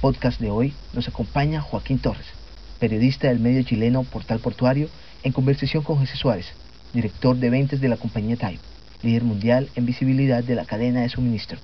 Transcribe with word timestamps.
podcast 0.00 0.40
de 0.40 0.50
hoy 0.50 0.72
nos 0.94 1.08
acompaña 1.08 1.60
Joaquín 1.60 1.98
Torres, 1.98 2.26
periodista 2.78 3.28
del 3.28 3.38
medio 3.38 3.62
chileno 3.62 4.02
Portal 4.02 4.40
Portuario, 4.40 4.88
en 5.22 5.32
conversación 5.32 5.82
con 5.82 5.98
José 5.98 6.16
Suárez, 6.16 6.46
director 6.94 7.36
de 7.36 7.50
ventas 7.50 7.80
de 7.82 7.88
la 7.88 7.98
compañía 7.98 8.36
Type, 8.36 8.62
líder 9.02 9.24
mundial 9.24 9.68
en 9.76 9.84
visibilidad 9.84 10.42
de 10.42 10.54
la 10.54 10.64
cadena 10.64 11.02
de 11.02 11.10
suministro. 11.10 11.58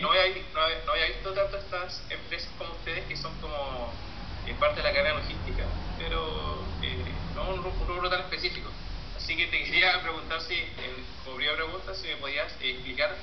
No 0.00 0.10
había, 0.10 0.42
no, 0.52 0.60
había, 0.60 0.84
no 0.84 0.92
había 0.92 1.06
visto 1.06 1.32
tantas 1.32 1.64
estas 1.64 2.02
empresas 2.10 2.50
como 2.58 2.72
ustedes 2.72 3.04
que 3.06 3.16
son 3.16 3.32
como 3.40 3.92
eh, 4.46 4.54
parte 4.58 4.76
de 4.76 4.88
la 4.88 4.92
cadena 4.94 5.20
logística, 5.20 5.64
pero 5.98 6.64
eh, 6.82 7.04
no 7.34 7.50
un, 7.50 7.62
rubro 7.62 8.10
tan 8.10 8.20
específico. 8.20 8.70
Así 9.16 9.36
que 9.36 9.46
te 9.46 9.64
quería 9.64 10.00
preguntar 10.02 10.40
si, 10.40 10.54
como 11.24 11.36
primera 11.36 11.56
pregunta, 11.56 11.94
si 11.94 12.08
me 12.08 12.16
podías 12.16 12.52
eh, 12.60 12.70
explicar 12.70 13.16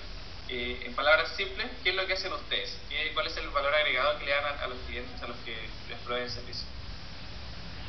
eh, 0.49 0.83
en 0.85 0.93
palabras 0.93 1.35
simples 1.35 1.67
qué 1.83 1.89
es 1.89 1.95
lo 1.95 2.05
que 2.05 2.13
hacen 2.13 2.31
ustedes, 2.33 2.77
qué, 2.89 3.11
cuál 3.13 3.27
es 3.27 3.37
el 3.37 3.49
valor 3.49 3.73
agregado 3.73 4.19
que 4.19 4.25
le 4.25 4.31
dan 4.31 4.45
a, 4.45 4.63
a 4.63 4.67
los 4.67 4.77
clientes 4.87 5.21
a 5.21 5.27
los 5.27 5.37
que 5.37 5.55
les 5.89 5.99
proveen 6.05 6.29
servicio. 6.29 6.67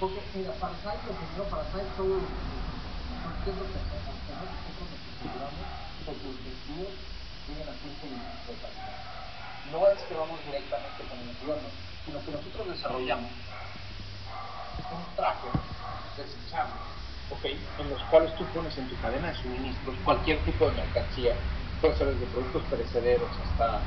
Porque, 0.01 0.21
mira, 0.35 0.53
para 0.61 0.75
Site, 0.77 1.07
lo 1.09 1.13
primero, 1.17 1.45
para 1.49 1.65
Site, 1.73 1.89
todo 1.97 2.21
¿qué 3.45 3.51
es 3.51 3.57
lo 3.57 3.65
que 3.65 3.77
hacemos? 3.77 4.13
Nosotros 4.27 4.89
nos 4.93 5.01
aseguramos 5.17 5.65
de 6.05 7.16
No 9.71 9.87
es 9.89 10.03
que 10.03 10.15
vamos 10.15 10.39
directamente 10.47 11.03
con 11.09 11.19
el 11.19 11.37
gobierno, 11.41 11.69
sino 12.05 12.19
que 12.25 12.31
nosotros 12.33 12.69
desarrollamos 12.69 13.31
un 14.93 15.17
traje 15.17 15.49
desechable, 16.17 16.73
¿ok? 17.31 17.45
En 17.79 17.91
los 17.91 18.03
cuales 18.11 18.35
tú 18.37 18.45
pones 18.47 18.77
en 18.79 18.89
tu 18.89 18.97
cadena 19.01 19.29
de 19.29 19.35
suministros 19.35 19.97
cualquier 20.05 20.45
tipo 20.45 20.71
de 20.71 20.77
mercancía, 20.83 21.35
puede 21.81 21.97
ser 21.97 22.07
desde 22.15 22.27
productos 22.27 22.63
perecederos 22.65 23.31
hasta 23.31 23.81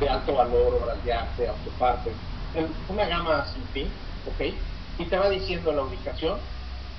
de 0.00 0.08
alto 0.08 0.34
valor, 0.34 0.74
obras 0.74 1.02
de 1.04 1.12
arte, 1.12 1.48
autopartes, 1.48 2.14
una 2.88 3.06
gama 3.06 3.46
sin 3.46 3.64
fin, 3.68 3.90
¿ok? 4.26 4.40
y 4.98 5.04
te 5.04 5.18
va 5.18 5.28
diciendo 5.28 5.72
la 5.72 5.82
ubicación 5.82 6.38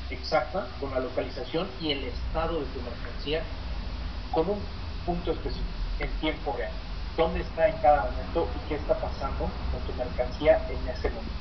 exacta 0.10 0.68
con 0.80 0.92
la 0.92 1.00
localización 1.00 1.68
y 1.80 1.92
el 1.92 2.04
estado 2.06 2.60
de 2.60 2.66
tu 2.68 2.82
mercancía 2.82 3.44
con 4.32 4.50
un 4.50 4.62
punto 5.06 5.32
específico 5.32 5.87
en 6.00 6.10
tiempo 6.20 6.56
real. 6.58 6.72
Dónde 7.16 7.42
está 7.42 7.68
en 7.68 7.78
cada 7.78 8.04
momento 8.12 8.48
y 8.56 8.70
qué 8.70 8.76
está 8.76 8.96
pasando 8.96 9.50
con 9.72 9.82
tu 9.86 9.94
mercancía 9.94 10.62
en 10.70 10.88
ese 10.90 11.10
momento. 11.10 11.32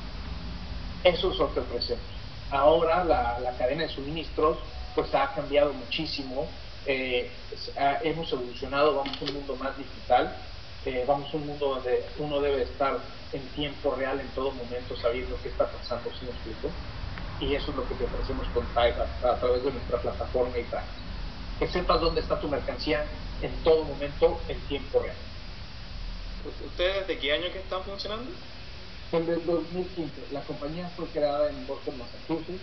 Eso 1.03 1.31
es 1.31 1.37
lo 1.37 1.53
que 1.53 1.59
ofrecemos. 1.59 2.03
Ahora 2.49 3.03
la, 3.03 3.39
la 3.39 3.51
cadena 3.57 3.83
de 3.83 3.89
suministros 3.89 4.57
pues 4.97 5.13
ha 5.13 5.31
cambiado 5.33 5.73
muchísimo. 5.73 6.47
Eh, 6.87 7.29
hemos 8.01 8.31
evolucionado, 8.33 8.95
vamos 8.95 9.15
a 9.21 9.25
un 9.25 9.33
mundo 9.33 9.55
más 9.57 9.77
digital, 9.77 10.35
eh, 10.85 11.03
vamos 11.07 11.31
a 11.31 11.37
un 11.37 11.45
mundo 11.45 11.75
donde 11.75 12.03
uno 12.17 12.39
debe 12.39 12.63
estar 12.63 12.97
en 13.31 13.41
tiempo 13.49 13.93
real 13.93 14.19
en 14.19 14.27
todo 14.29 14.51
momento 14.51 14.95
sabiendo 14.97 15.37
qué 15.43 15.49
está 15.49 15.67
pasando, 15.67 16.09
si 16.17 16.25
me. 16.25 16.71
Y 17.39 17.53
eso 17.53 17.69
es 17.69 17.77
lo 17.77 17.87
que 17.87 17.93
te 17.93 18.05
ofrecemos 18.05 18.47
con 18.53 18.65
Type 18.67 18.99
a, 19.23 19.35
través 19.35 19.63
de 19.63 19.71
nuestra 19.71 19.99
plataforma 19.99 20.57
y 20.57 20.63
Track. 20.63 20.85
Que 21.59 21.67
sepas 21.67 22.01
dónde 22.01 22.21
está 22.21 22.39
tu 22.39 22.47
mercancía 22.47 23.05
en 23.41 23.51
todo 23.63 23.83
momento 23.83 24.39
en 24.47 24.59
tiempo 24.67 24.99
real. 24.99 25.15
¿Ustedes 26.65 27.07
de 27.07 27.17
qué 27.17 27.33
año 27.33 27.51
que 27.51 27.59
están 27.59 27.83
funcionando? 27.83 28.31
Desde 29.11 29.33
el 29.33 29.45
2015. 29.45 30.11
La 30.31 30.41
compañía 30.41 30.89
fue 30.95 31.05
creada 31.07 31.49
en 31.49 31.65
Boston, 31.67 31.97
Massachusetts, 31.97 32.61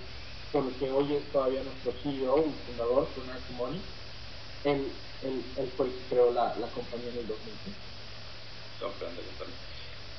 por 0.52 0.64
lo 0.64 0.78
que 0.78 0.90
hoy 0.90 1.16
es 1.16 1.32
todavía 1.32 1.62
nuestro 1.62 1.92
CEO 2.02 2.44
y 2.46 2.52
fundador, 2.66 3.08
Bernard 3.16 3.40
Simoni. 3.48 3.80
Él, 4.64 4.92
él, 5.22 5.42
él 5.58 5.72
fue 5.76 5.86
el 5.86 5.92
que 5.92 6.08
creó 6.10 6.32
la, 6.32 6.54
la 6.56 6.68
compañía 6.68 7.10
en 7.10 7.18
el 7.18 7.26
2015. 7.26 7.78
Comprendo, 8.80 9.22
comprendo. 9.22 9.56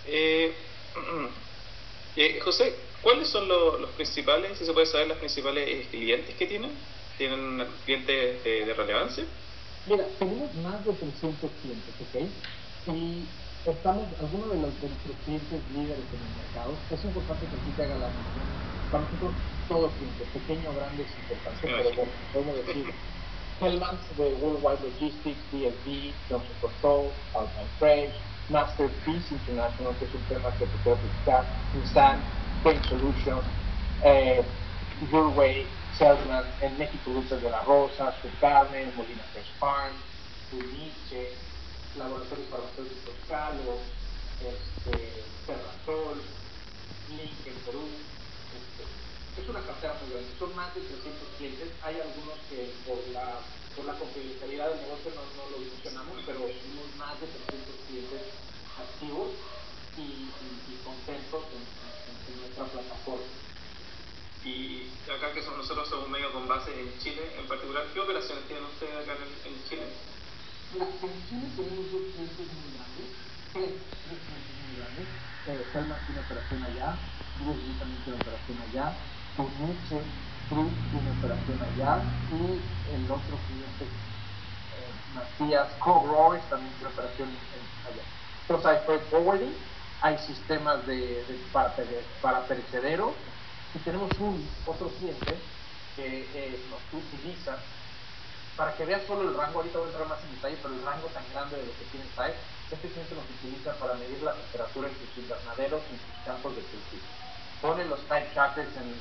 Eh, 0.07 0.53
eh, 2.18 2.40
José, 2.44 2.75
¿cuáles 3.02 3.30
son 3.30 3.47
lo, 3.47 3.80
los 3.80 3.92
principales, 3.92 4.57
si 4.57 4.66
se 4.66 4.74
puede 4.74 4.86
saber, 4.88 5.07
los 5.07 5.18
principales 5.18 5.68
eh, 5.68 5.88
clientes 5.90 6.36
que 6.36 6.47
tienen? 6.47 6.72
¿Tienen 7.18 7.59
clientes 7.86 8.44
de, 8.44 8.66
de 8.66 8.74
relevancia? 8.74 9.26
Mira, 9.86 10.18
tenemos 10.20 10.56
más 10.56 10.86
de 10.86 10.94
300 10.94 11.52
clientes, 11.62 11.96
¿ok? 12.00 12.16
Y 12.88 13.30
estamos, 13.66 14.20
algunos 14.20 14.52
de, 14.52 14.58
los, 14.58 14.81
de 14.81 14.90
nuestros 14.90 15.18
clientes 15.20 15.70
líderes 15.70 16.12
en 16.14 16.24
el 16.24 16.34
mercado, 16.36 16.86
es 16.90 17.04
importante 17.06 17.50
que 17.50 17.58
aquí 17.58 17.72
te 17.74 17.84
haga 17.84 17.98
la 17.98 18.09
mención. 18.12 18.52
Para 18.90 19.06
nosotros, 19.06 19.38
todo 19.68 19.96
cliente, 19.98 20.25
pequeño 20.28 20.74
grande, 20.74 21.04
es 21.04 21.18
importante, 21.18 21.68
pero 21.68 21.94
bueno, 21.96 22.14
podemos 22.31 22.58
decir 22.66 22.96
Hellmans 23.59 24.16
de 24.18 24.34
Worldwide 24.36 24.81
Logistics, 24.90 25.50
DSV, 25.52 26.28
Johnson 26.30 26.58
Control, 26.59 27.14
Alpine 27.34 27.72
Freight, 27.80 28.14
Masterpiece 28.50 29.34
International, 29.36 29.98
que 29.98 30.06
es 30.06 30.14
un 30.14 30.28
tema 30.28 30.56
que 30.58 30.68
te 30.68 30.78
puedo 30.80 30.98
explicar, 30.98 31.46
Nissan, 31.74 32.25
Paint 32.64 32.84
Solutions, 32.84 33.46
eh, 34.02 34.46
Your 35.02 35.30
Way, 35.30 35.84
Selman, 35.97 36.44
en 36.59 36.78
México 36.78 37.09
Dulces 37.09 37.41
de 37.41 37.50
la 37.50 37.61
Rosa, 37.61 38.13
Su 38.22 38.28
Carne, 38.41 38.91
Molina 38.97 39.23
Fresh 39.31 39.47
Farm, 39.59 39.95
Uniche, 40.51 41.31
Laboratorios 41.97 42.50
Farmacéuticos 42.51 43.16
Calo, 43.29 43.79
este, 44.44 45.23
Terrasol, 45.47 46.19
Link 47.16 47.39
en 47.47 47.56
Perú. 47.63 47.88
Este, 47.88 48.83
es 49.39 49.47
una 49.47 49.63
cartera 49.63 49.95
muy 50.03 50.11
grande, 50.11 50.35
son 50.38 50.56
más 50.56 50.75
de 50.75 50.81
300 50.81 51.16
clientes. 51.39 51.72
Hay 51.83 51.95
algunos 51.95 52.44
que 52.51 52.75
por 52.83 53.00
la, 53.16 53.39
por 53.75 53.85
la 53.85 53.95
confidencialidad 53.95 54.75
del 54.75 54.81
negocio 54.83 55.16
no, 55.16 55.23
lo 55.47 55.63
mencionamos, 55.63 56.19
pero 56.27 56.44
tenemos 56.44 56.91
más 57.00 57.16
de 57.23 57.27
300 57.31 57.72
clientes 57.88 58.22
activos 58.75 59.31
y, 59.95 60.27
y, 60.27 60.47
y 60.59 60.73
contentos 60.83 61.44
en, 61.56 61.63
en, 61.63 62.16
en 62.19 62.33
nuestra 62.44 62.66
plataforma. 62.67 63.44
Y 64.45 64.94
acá 65.09 65.33
que 65.33 65.41
somos 65.41 65.57
nosotros 65.57 65.89
somos 65.89 66.06
un 66.06 66.11
medio 66.11 66.31
con 66.31 66.47
base 66.47 66.69
en 66.79 66.97
Chile 67.00 67.33
en 67.39 67.47
particular, 67.47 67.91
¿qué 67.91 68.00
operaciones 68.00 68.45
tienen 68.47 68.66
ustedes 68.66 68.94
acá 68.95 69.17
en, 69.17 69.53
en 69.56 69.63
Chile? 69.63 69.97
En 71.01 71.25
Chile 71.25 71.47
tenemos 71.56 71.91
dos 71.91 72.01
clientes 72.13 72.47
muy 72.53 72.73
grandes, 72.73 73.09
tres, 73.53 73.73
tres 74.03 74.19
clientes 74.28 74.56
muy 74.61 74.75
grandes. 74.78 75.07
Eh, 75.47 75.72
tiene 76.06 76.19
operación 76.22 76.63
allá, 76.63 77.00
Bruce 77.39 77.79
también 77.79 78.03
tiene 78.03 78.19
operación 78.19 78.59
allá, 78.61 78.97
Uniche, 79.38 80.06
Cruz 80.47 80.73
tiene 80.91 81.09
operación 81.09 81.62
allá 81.63 82.03
y 82.29 82.62
el 82.94 83.09
otro 83.09 83.41
cliente, 83.47 83.85
eh, 83.85 84.94
Matías 85.07 85.75
Cogroy, 85.79 86.39
también 86.50 86.75
tiene 86.75 86.91
operación 86.94 87.29
en- 87.51 87.85
allá. 87.85 88.03
Entonces 88.41 88.66
hay 88.72 88.85
freight 88.85 89.09
forwarding, 89.09 89.57
hay 90.01 90.17
sistemas 90.19 90.85
de, 90.85 91.25
de 91.25 91.35
para, 91.51 91.75
para 92.22 92.47
perecederos 92.47 93.16
y 93.75 93.80
tenemos 93.80 94.09
un 94.19 94.47
otro 94.66 94.88
cliente 94.88 95.36
que 95.96 96.28
eh, 96.34 96.59
nos 96.69 96.80
utiliza 97.03 97.58
para 98.56 98.74
que 98.75 98.86
veas 98.86 99.03
solo 99.06 99.28
el 99.30 99.36
rango, 99.36 99.59
ahorita 99.59 99.80
voy 99.80 99.88
a 99.88 99.91
entrar 99.91 100.08
más 100.08 100.24
en 100.24 100.36
detalle, 100.36 100.58
pero 100.63 100.74
el 100.74 100.84
rango 100.84 101.08
tan 101.08 101.24
grande 101.34 101.58
de 101.58 101.66
lo 101.68 101.74
que 101.75 101.86
tiene 101.91 102.06
Type, 102.16 102.40
este 102.72 102.88
cliente 102.88 103.16
nos 103.16 103.28
utiliza 103.28 103.74
para 103.75 103.96
medir 103.96 104.24
la 104.24 104.31
temperatura 104.31 104.88
en 104.88 104.96
sus 104.96 105.12
invernaderos 105.19 105.81
y 105.92 105.94
en 105.94 106.00
sus 106.00 106.16
campos 106.24 106.56
de 106.56 106.62
cultivo. 106.63 107.04
Pone 107.62 107.83
los 107.86 108.00
Type 108.07 108.31
trackers 108.31 108.72
en, 108.80 108.95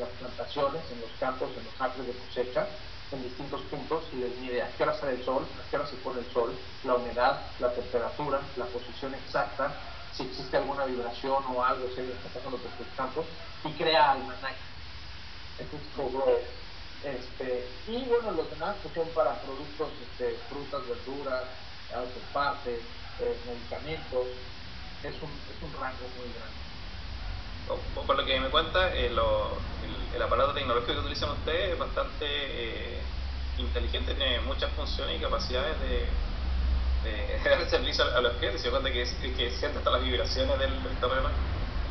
las 0.00 0.08
plantaciones, 0.08 0.80
en 0.90 1.00
los 1.02 1.10
campos, 1.20 1.50
en 1.52 1.64
los 1.68 1.76
árboles 1.78 2.16
de 2.16 2.20
cosecha, 2.24 2.66
en 3.12 3.22
distintos 3.22 3.60
puntos 3.68 4.04
y 4.14 4.24
les 4.24 4.34
mide 4.38 4.62
a 4.62 4.70
qué 4.72 4.84
hora 4.84 4.96
sale 4.96 5.20
el 5.20 5.24
sol, 5.24 5.44
a 5.44 5.70
qué 5.70 5.76
hora 5.76 5.86
se 5.86 5.96
pone 5.96 6.20
el 6.20 6.32
sol, 6.32 6.56
la 6.84 6.94
humedad, 6.94 7.42
la 7.60 7.70
temperatura, 7.74 8.40
la 8.56 8.64
posición 8.64 9.12
exacta, 9.14 9.70
si 10.12 10.24
existe 10.24 10.56
alguna 10.56 10.84
vibración 10.86 11.44
o 11.48 11.64
algo 11.64 11.94
que 11.94 12.02
está 12.02 12.28
pasando 12.28 12.58
por 12.62 12.76
sus 12.76 12.88
campos, 12.96 13.26
y 13.64 13.76
crea 13.76 14.12
almanaques. 14.12 14.72
Este 15.58 15.76
es 15.76 15.88
Cogrow. 15.88 16.26
Este, 17.02 17.82
y 17.86 18.06
bueno, 18.08 18.30
los 18.32 18.50
demás 18.50 18.76
pues, 18.82 18.94
son 18.94 19.12
para 19.14 19.40
productos, 19.42 20.00
este, 20.02 20.38
frutas, 20.48 20.86
verduras, 20.88 21.42
autopartes, 21.94 22.84
eh, 23.18 23.42
medicamentos. 23.46 24.28
Es 25.02 25.20
un, 25.22 25.42
es 25.50 25.60
un 25.62 25.72
rango 25.72 26.08
muy 26.10 26.32
grande. 26.32 26.60
Por 27.66 28.16
lo 28.16 28.24
que 28.26 28.40
me 28.40 28.50
cuenta, 28.50 28.94
eh, 28.94 29.10
lo- 29.10 29.62
el, 29.82 30.14
el 30.14 30.22
aparato 30.22 30.54
tecnológico 30.54 30.94
que 30.94 31.00
utilizan 31.00 31.30
ustedes 31.38 31.72
es 31.72 31.78
bastante 31.78 32.26
eh, 32.28 33.06
inteligente, 33.56 34.14
tiene 34.14 34.40
muchas 34.40 34.72
funciones 34.74 35.18
y 35.18 35.20
capacidades 35.22 35.80
de, 35.80 36.31
de 37.44 37.50
dar 37.50 37.68
servicio 37.68 38.04
a, 38.04 38.18
a 38.18 38.20
los 38.20 38.36
clientes. 38.38 38.62
Se 38.62 38.70
cuenta 38.70 38.90
que, 38.92 39.02
es- 39.02 39.14
que 39.20 39.50
siente 39.50 39.78
hasta 39.78 39.90
las 39.90 40.02
vibraciones 40.02 40.58
del, 40.58 40.82
del 40.82 41.00
terreno. 41.00 41.28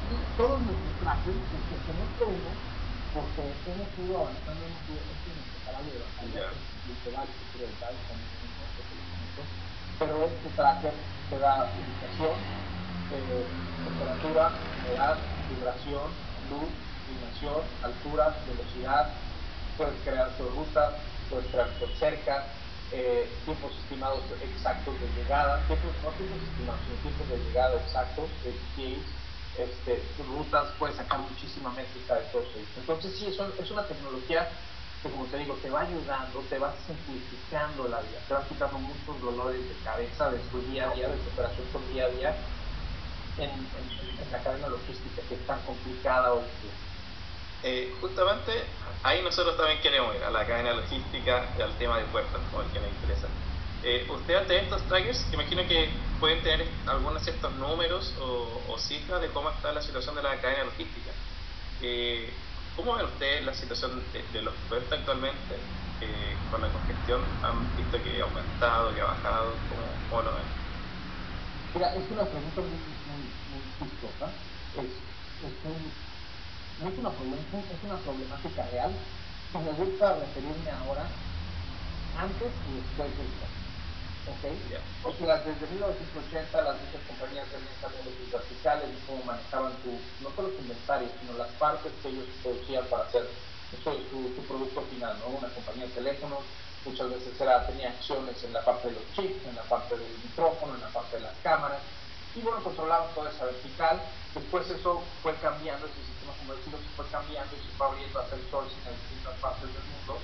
Y 0.09 0.35
todos 0.35 0.61
nuestros 0.61 0.97
trajes, 0.99 1.35
excepto 1.53 1.93
nuestro 1.93 2.27
uno, 2.27 2.57
porque 3.13 3.41
hemos 3.65 3.97
ido 3.97 4.17
avanzando 4.19 4.65
en 4.65 4.71
un 4.71 4.85
batería, 5.99 6.41
literal, 6.85 7.27
futuro 7.39 7.67
de 7.67 7.75
tal, 7.77 7.99
pero 9.99 10.23
este 10.25 10.49
tracker 10.51 10.93
te 11.29 11.37
da 11.39 11.73
ubicación, 11.77 12.39
eh, 13.11 13.47
temperatura, 13.83 14.51
humedad, 14.77 15.23
vibración, 15.47 16.17
luz, 16.49 16.73
iluminación, 17.05 17.67
altura, 17.83 18.43
velocidad, 18.47 19.07
puedes 19.77 20.01
crear 20.03 20.37
tu 20.37 20.49
ruta, 20.49 20.97
puedes 21.29 21.47
crear 21.51 21.77
tu 21.79 21.87
cerca, 21.95 22.60
eh, 22.93 23.29
tiempos 23.45 23.71
estimados 23.83 24.23
exactos 24.41 24.95
de 24.99 25.07
llegada, 25.21 25.65
tiempos, 25.67 25.91
no 26.03 26.09
tiempos 26.11 26.41
estimados, 26.49 26.81
sino 26.85 26.97
tiempos 27.01 27.29
de 27.29 27.37
llegada 27.37 27.75
exactos, 27.81 28.29
de 28.43 28.51
este, 29.57 30.23
rutas, 30.23 30.67
puedes 30.79 30.95
sacar 30.95 31.19
muchísima 31.19 31.71
métrica 31.71 32.15
de 32.15 32.25
todo 32.31 32.41
eso. 32.41 32.79
Entonces 32.79 33.11
sí, 33.17 33.27
es 33.27 33.71
una 33.71 33.83
tecnología 33.83 34.47
que 35.01 35.09
como 35.09 35.25
te 35.25 35.37
digo, 35.37 35.55
te 35.55 35.69
va 35.69 35.81
ayudando, 35.81 36.39
te 36.49 36.59
va 36.59 36.73
simplificando 36.85 37.87
la 37.87 37.99
vida, 38.01 38.19
te 38.27 38.33
va 38.33 38.43
quitando 38.47 38.77
muchos 38.77 39.21
dolores 39.21 39.67
de 39.67 39.75
cabeza 39.83 40.29
de 40.29 40.37
tu 40.51 40.61
día 40.71 40.89
a 40.89 40.93
día, 40.93 41.09
de 41.09 41.17
tu 41.17 41.29
operación 41.33 41.67
con 41.73 41.93
día 41.93 42.05
a 42.05 42.09
día 42.09 42.35
en, 43.37 43.49
la 44.31 44.43
cadena 44.43 44.67
logística 44.69 45.21
que 45.27 45.35
es 45.35 45.47
tan 45.47 45.59
complicada 45.61 46.33
hoy 46.33 46.43
eh, 47.63 47.93
justamente 48.01 48.51
ahí 49.03 49.21
nosotros 49.23 49.57
también 49.57 49.79
queremos 49.81 50.15
ir 50.15 50.23
a 50.23 50.31
la 50.31 50.45
cadena 50.45 50.73
logística 50.73 51.45
y 51.57 51.61
al 51.61 51.77
tema 51.77 51.97
de 51.97 52.05
puertos, 52.05 52.39
como 52.51 52.63
el 52.63 52.69
que 52.69 52.79
nos 52.79 52.89
interesa. 52.89 53.27
Eh, 53.83 54.05
usted 54.09 54.35
ante 54.35 54.57
estos 54.59 54.81
trackers, 54.83 55.25
imagino 55.33 55.67
que 55.67 55.89
pueden 56.19 56.41
tener 56.43 56.67
algunos 56.85 57.23
ciertos 57.23 57.51
números 57.55 58.13
o, 58.21 58.77
cifras 58.77 59.21
de 59.21 59.27
cómo 59.29 59.49
está 59.49 59.71
la 59.71 59.81
situación 59.81 60.15
de 60.15 60.23
la 60.23 60.39
cadena 60.39 60.65
logística. 60.65 61.11
Eh, 61.81 62.31
¿Cómo 62.75 62.95
ve 62.95 63.03
usted 63.03 63.43
la 63.43 63.53
situación 63.53 64.01
de, 64.33 64.41
los 64.41 64.53
puertos 64.69 64.91
actualmente 64.91 65.55
eh, 66.01 66.35
con 66.49 66.61
la 66.61 66.67
congestión? 66.69 67.21
¿Han 67.43 67.75
visto 67.75 68.01
que 68.03 68.21
ha 68.21 68.23
aumentado, 68.23 68.93
que 68.95 69.01
ha 69.01 69.05
bajado? 69.05 69.53
¿Cómo, 70.09 70.21
lo 70.21 70.31
ven? 70.31 70.43
Mira, 71.73 71.95
es 71.95 72.11
una 72.11 72.23
pregunta 72.23 72.61
muy, 72.61 72.69
muy, 72.69 73.23
muy 73.51 73.89
chistosa. 73.89 74.31
Es, 74.77 74.85
es, 74.85 75.65
un, 75.65 75.91
es, 76.89 76.97
una 76.97 77.09
es 77.09 77.81
una 77.83 77.97
problemática 78.01 78.65
real 78.71 78.91
y 79.53 79.57
me 79.57 79.71
gusta 79.71 80.15
referirme 80.17 80.71
ahora 80.71 81.05
antes 82.17 82.49
y 82.49 82.71
después 82.81 83.09
del 83.17 83.29
¿okay? 84.29 84.55
O 85.03 85.11
sea, 85.13 85.37
desde 85.45 85.65
1980 85.67 86.61
las 86.61 86.77
muchas 86.77 87.01
compañías 87.05 87.45
tenían 87.49 87.77
también 87.81 88.05
sus 88.17 88.31
verticales 88.31 88.89
y 88.89 88.99
cómo 89.05 89.23
manejaban 89.25 89.73
tu, 89.81 89.91
no 90.21 90.29
solo 90.35 90.49
su 90.53 90.61
inventario, 90.61 91.09
sino 91.19 91.37
las 91.37 91.49
partes 91.57 91.91
que 92.01 92.09
ellos 92.09 92.25
producían 92.41 92.85
para 92.85 93.03
hacer 93.05 93.25
su, 93.83 94.43
producto 94.45 94.81
final, 94.89 95.17
¿no? 95.19 95.37
Una 95.37 95.49
compañía 95.49 95.85
de 95.85 95.93
teléfonos 95.93 96.39
muchas 96.85 97.09
veces 97.09 97.39
era, 97.39 97.65
tenía 97.67 97.89
acciones 97.89 98.43
en 98.43 98.53
la 98.53 98.65
parte 98.65 98.89
de 98.89 98.95
los 98.95 99.05
chips, 99.13 99.45
en 99.45 99.55
la 99.55 99.63
parte 99.63 99.97
del 99.97 100.13
micrófono, 100.23 100.75
en 100.75 100.81
la 100.81 100.89
parte 100.89 101.17
de 101.17 101.23
las 101.23 101.37
cámaras, 101.43 101.79
y 102.35 102.41
bueno, 102.41 102.63
controlaban 102.63 103.13
toda 103.13 103.29
esa 103.29 103.45
vertical. 103.45 104.01
Después 104.33 104.69
eso 104.69 105.01
fue 105.21 105.35
cambiando, 105.35 105.85
ese 105.85 105.95
sistema 105.95 106.31
decirlo, 106.55 106.79
se 106.79 106.95
fue 106.95 107.05
cambiando 107.11 107.51
y 107.55 107.59
se 107.59 107.71
fue 107.77 107.87
abriendo 107.87 108.19
a 108.19 108.25
sourcing 108.27 108.83
en 108.87 108.95
distintas 108.95 109.35
partes 109.39 109.67
del 109.67 109.85
mundo, 109.91 110.19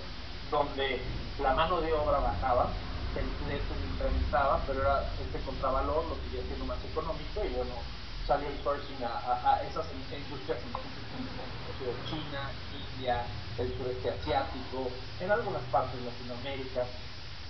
donde 0.52 1.02
la 1.40 1.54
mano 1.54 1.82
de 1.82 1.94
obra 1.94 2.20
bajaba, 2.20 2.70
el 3.16 3.26
precio 3.46 3.74
se 3.74 3.86
incrementaba, 3.88 4.62
pero 4.68 4.82
era 4.82 5.10
este 5.20 5.40
contravalor, 5.42 6.06
lo 6.06 6.16
seguía 6.28 6.44
siendo 6.48 6.66
más 6.66 6.78
económico 6.84 7.44
y 7.44 7.50
bueno, 7.56 7.76
salió 8.26 8.48
el 8.48 8.60
sourcing 8.64 9.04
a, 9.04 9.62
esas 9.64 9.86
industrias 9.92 10.60
como 10.64 10.84
China, 12.10 12.52
India, 12.74 13.26
el 13.58 13.74
sureste 13.78 14.10
asiático, 14.10 14.92
en 15.20 15.32
algunas 15.32 15.62
partes 15.72 16.00
de 16.00 16.06
Latinoamérica. 16.06 16.86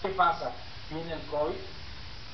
¿Qué 0.01 0.09
pasa? 0.09 0.51
Viene 0.89 1.13
el 1.13 1.21
COVID 1.27 1.57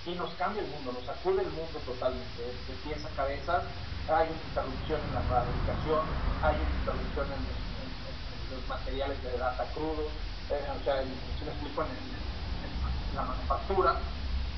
y 0.06 0.12
nos 0.16 0.34
cambia 0.36 0.62
el 0.62 0.68
mundo, 0.68 0.92
nos 0.92 1.06
sacude 1.06 1.44
el 1.44 1.52
mundo 1.52 1.80
totalmente, 1.86 2.42
de 2.44 2.74
pies 2.84 3.00
a 3.06 3.10
cabeza. 3.16 3.64
Hay 4.12 4.28
una 4.28 4.44
interrupción 4.52 5.00
en 5.00 5.14
la 5.16 5.24
fabricación, 5.32 6.04
hay 6.44 6.56
una 6.60 6.76
interrupción 6.76 7.28
en, 7.32 7.64
los 8.52 8.68
materiales 8.68 9.18
de 9.24 9.38
data 9.38 9.66
crudo, 9.74 10.06
eh, 10.52 10.60
o 10.60 10.84
sea, 10.84 11.02
si 11.02 11.46
me 11.46 11.52
explico, 11.52 11.82
en, 11.82 12.24
la 13.16 13.24
manufactura 13.24 13.96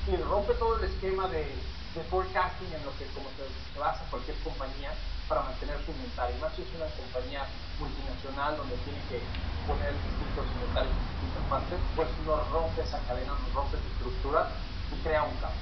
y 0.08 0.16
rompe 0.16 0.54
todo 0.54 0.78
el 0.78 0.84
esquema 0.84 1.28
de, 1.28 1.44
de 1.44 2.02
forecasting 2.08 2.72
en 2.72 2.82
lo 2.84 2.92
que 2.96 3.04
como 3.12 3.28
se, 3.36 3.44
basa 3.78 4.00
cualquier 4.08 4.36
compañía 4.40 4.92
para 5.28 5.42
mantener 5.42 5.76
su 5.84 5.92
inventario. 5.92 6.36
Más 6.40 6.56
si 6.56 6.62
es 6.62 6.68
una 6.72 6.88
compañía 6.96 7.44
multinacional 7.78 8.56
donde 8.56 8.76
tiene 8.88 9.00
que 9.12 9.20
poner 9.68 9.92
distintos 9.92 10.48
inventarios 10.56 10.96
en 10.96 11.04
distintas 11.04 11.44
partes, 11.52 11.78
pues 11.94 12.08
nos 12.24 12.40
rompe 12.48 12.80
esa 12.80 12.98
cadena, 13.04 13.36
nos 13.36 13.52
rompe 13.52 13.76
esa 13.76 13.88
estructura 13.92 14.48
y 14.92 15.02
crea 15.02 15.22
un 15.22 15.36
caos. 15.36 15.54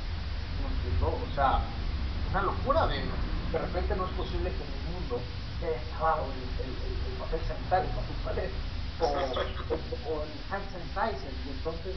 O 1.01 1.35
sea, 1.35 1.61
una 2.31 2.43
locura 2.43 2.87
de 2.87 3.03
de 3.55 3.59
repente 3.61 3.95
no 3.95 4.05
es 4.05 4.13
posible 4.17 4.51
que 4.51 4.65
en 4.65 4.73
el 4.75 4.83
mundo 4.91 5.21
se 5.61 5.79
acabado 5.95 6.27
el, 6.35 6.43
el, 6.67 6.75
el, 7.07 7.15
papel 7.19 7.41
sanitario, 7.47 7.87
el 7.87 8.17
papel 8.25 8.51
o, 8.99 9.05
o, 9.07 10.11
o, 10.11 10.23
el 10.25 10.31
hand 10.51 10.67
sanitizer, 10.73 11.31
y 11.47 11.51
entonces 11.51 11.95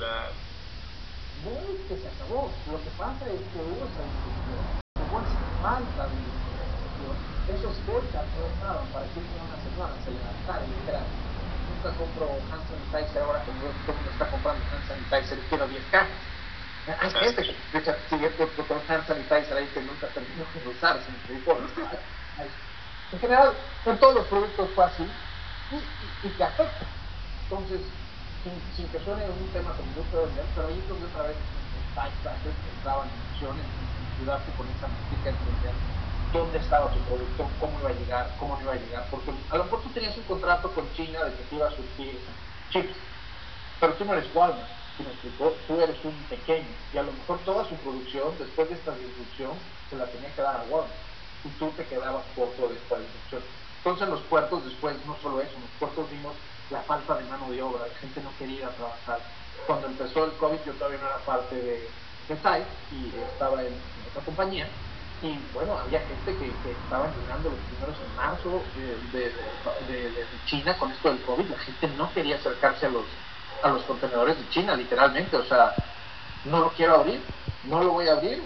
no 1.44 1.50
es 1.50 1.82
que 1.90 1.98
se 1.98 2.08
acabó, 2.08 2.54
lo 2.70 2.78
que 2.78 2.92
pasa 2.92 3.26
es 3.26 3.42
que 3.42 3.58
hubo 3.58 3.86
esa 3.90 4.04
discusión, 4.06 4.62
hubo 5.02 5.18
esa 5.22 5.42
falta 5.62 6.08
de 6.10 6.18
discusión, 6.30 7.18
esos 7.48 7.74
becas 7.88 8.26
no 8.38 8.94
para 8.94 9.08
que 9.08 9.20
una 9.20 9.58
semana 9.66 9.98
se 10.04 10.12
levantara 10.12 10.62
y 10.66 10.78
dijera, 10.78 11.02
nunca 11.66 11.90
compro 11.98 12.38
hand 12.52 12.70
sanitizer 12.70 13.22
ahora 13.24 13.44
que 13.46 13.52
todo 13.52 13.72
el 13.72 13.96
mundo 13.98 14.12
está 14.12 14.30
comprando 14.30 14.64
hand 14.72 14.86
sanitizer 14.86 15.40
y 15.40 15.42
quiero 15.50 15.68
10K. 15.68 15.94
Hay 15.94 16.37
gente 16.96 17.44
que 17.72 17.96
sigue 18.10 18.32
con 18.68 18.80
hand 18.88 19.08
sanitizer 19.08 19.58
ahí 19.58 19.68
que 19.68 19.82
nunca 19.82 20.08
terminó 20.08 20.46
de 20.54 20.70
usar, 20.70 21.00
En 23.12 23.20
general, 23.20 23.54
en 23.86 24.00
todos 24.00 24.16
los 24.16 24.28
productos 24.28 24.70
fue 24.76 24.86
así 24.86 25.04
y, 26.24 26.30
te 26.30 26.44
afecta. 26.44 26.86
Entonces, 27.44 27.82
sin, 28.76 28.88
que 28.88 29.00
suene 29.00 29.30
un 29.30 29.48
tema 29.52 29.74
como 29.76 29.92
mucho 29.92 30.28
de 30.28 30.44
pero 30.56 30.68
ahí 30.68 30.82
donde 30.88 31.06
otra 31.08 31.24
vez 31.24 31.36
que 32.44 32.70
entraban 32.78 33.10
en 33.10 33.20
acciones, 33.32 33.66
en 33.66 34.22
ayudarte 34.22 34.52
con 34.54 34.68
esa 34.70 34.88
música, 34.88 35.30
entender 35.30 35.74
dónde 36.34 36.58
estaba 36.60 36.92
tu 36.92 37.00
producto, 37.00 37.50
cómo 37.60 37.80
iba 37.80 37.90
a 37.90 37.94
llegar, 37.94 38.36
cómo 38.40 38.56
no 38.56 38.62
iba 38.62 38.74
a 38.74 38.76
llegar, 38.76 39.08
porque 39.10 39.32
a 39.50 39.58
lo 39.58 39.64
mejor 39.66 39.82
tú 39.84 39.90
tenías 39.90 40.18
un 40.18 40.24
contrato 40.24 40.72
con 40.74 40.92
China 40.94 41.24
de 41.26 41.32
que 41.36 41.44
te 41.44 41.56
iba 41.56 41.68
a 41.68 41.72
surtir 41.72 42.20
chips, 42.70 42.96
pero 43.80 43.94
tú 43.94 44.06
no 44.06 44.14
eres 44.14 44.34
Walmart, 44.36 44.77
me 45.04 45.10
explicó? 45.12 45.54
Tú 45.68 45.80
eres 45.80 45.98
un 46.04 46.16
pequeño, 46.30 46.68
y 46.94 46.98
a 46.98 47.04
lo 47.04 47.12
mejor 47.12 47.40
toda 47.40 47.68
su 47.68 47.76
producción, 47.76 48.34
después 48.40 48.70
de 48.70 48.76
esta 48.76 48.96
disrupción, 48.96 49.52
se 49.90 49.96
la 49.96 50.06
tenía 50.06 50.34
que 50.34 50.42
dar 50.42 50.58
a 50.58 50.64
Walmart, 50.64 50.92
y 51.44 51.50
tú 51.60 51.72
te 51.78 51.86
quedabas 51.86 52.24
corto 52.36 52.68
de 52.68 52.76
esta 52.76 52.98
disrupción. 52.98 53.42
Entonces 53.78 54.08
en 54.08 54.14
los 54.14 54.22
puertos 54.24 54.66
después, 54.66 54.96
no 55.06 55.16
solo 55.22 55.42
eso, 55.42 55.54
los 55.60 55.70
puertos 55.80 56.10
vimos 56.12 56.34
la 56.70 56.82
falta 56.82 57.16
de 57.16 57.24
mano 57.26 57.50
de 57.50 57.62
obra, 57.62 57.88
la 57.88 58.00
gente 58.00 58.22
no 58.22 58.32
quería 58.38 58.70
trabajar. 58.70 59.20
Cuando 59.66 59.88
empezó 59.88 60.26
el 60.26 60.32
COVID 60.34 60.60
yo 60.66 60.74
todavía 60.74 61.00
no 61.00 61.08
era 61.08 61.18
parte 61.20 61.56
de, 61.56 61.90
de 62.28 62.66
y 62.92 63.14
estaba 63.32 63.62
en, 63.62 63.74
otra 64.10 64.22
compañía 64.26 64.68
y 65.22 65.40
bueno, 65.54 65.78
había 65.78 66.00
gente 66.02 66.32
que, 66.34 66.52
que 66.52 66.72
estaba 66.72 67.08
llegando 67.16 67.50
los 67.50 67.60
primeros 67.72 67.96
en 67.98 68.16
marzo 68.16 68.62
de, 68.76 69.18
de, 69.18 70.10
de, 70.12 70.26
China 70.46 70.78
con 70.78 70.92
esto 70.92 71.10
del 71.10 71.22
COVID, 71.24 71.50
la 71.50 71.58
gente 71.58 71.88
no 71.98 72.14
quería 72.14 72.36
acercarse 72.36 72.86
a 72.86 72.90
los, 72.90 73.04
a 73.62 73.70
los 73.70 73.84
contenedores 73.86 74.38
de 74.40 74.50
China, 74.50 74.76
literalmente, 74.76 75.36
o 75.38 75.44
sea, 75.46 75.74
no 76.44 76.60
lo 76.60 76.72
quiero 76.74 76.96
abrir, 76.96 77.26
no 77.64 77.82
lo 77.82 77.94
voy 77.94 78.08
a 78.08 78.14
abrir, 78.14 78.44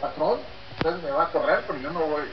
patrón, 0.00 0.46
entonces 0.70 1.02
me 1.02 1.10
va 1.10 1.24
a 1.24 1.32
correr, 1.32 1.64
pero 1.66 1.78
yo 1.78 1.90
no 1.90 2.06
voy. 2.08 2.28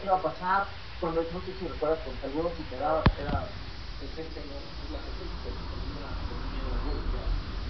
¿Qué 0.00 0.08
va 0.08 0.16
a 0.16 0.22
pasar? 0.22 0.68
cuando 0.98 1.22
no 1.30 1.40
sé 1.42 1.54
si 1.54 1.66
recuerdas 1.66 2.00
con 2.00 2.18
algunos 2.22 2.56
si 2.56 2.64
te 2.64 2.76
daba 2.76 3.14
era 3.18 3.52
el 4.00 4.10
gente 4.10 4.44
no 4.46 4.60
la 4.90 5.00
gente 5.16 5.36
que 5.42 5.50
tenía 5.70 6.00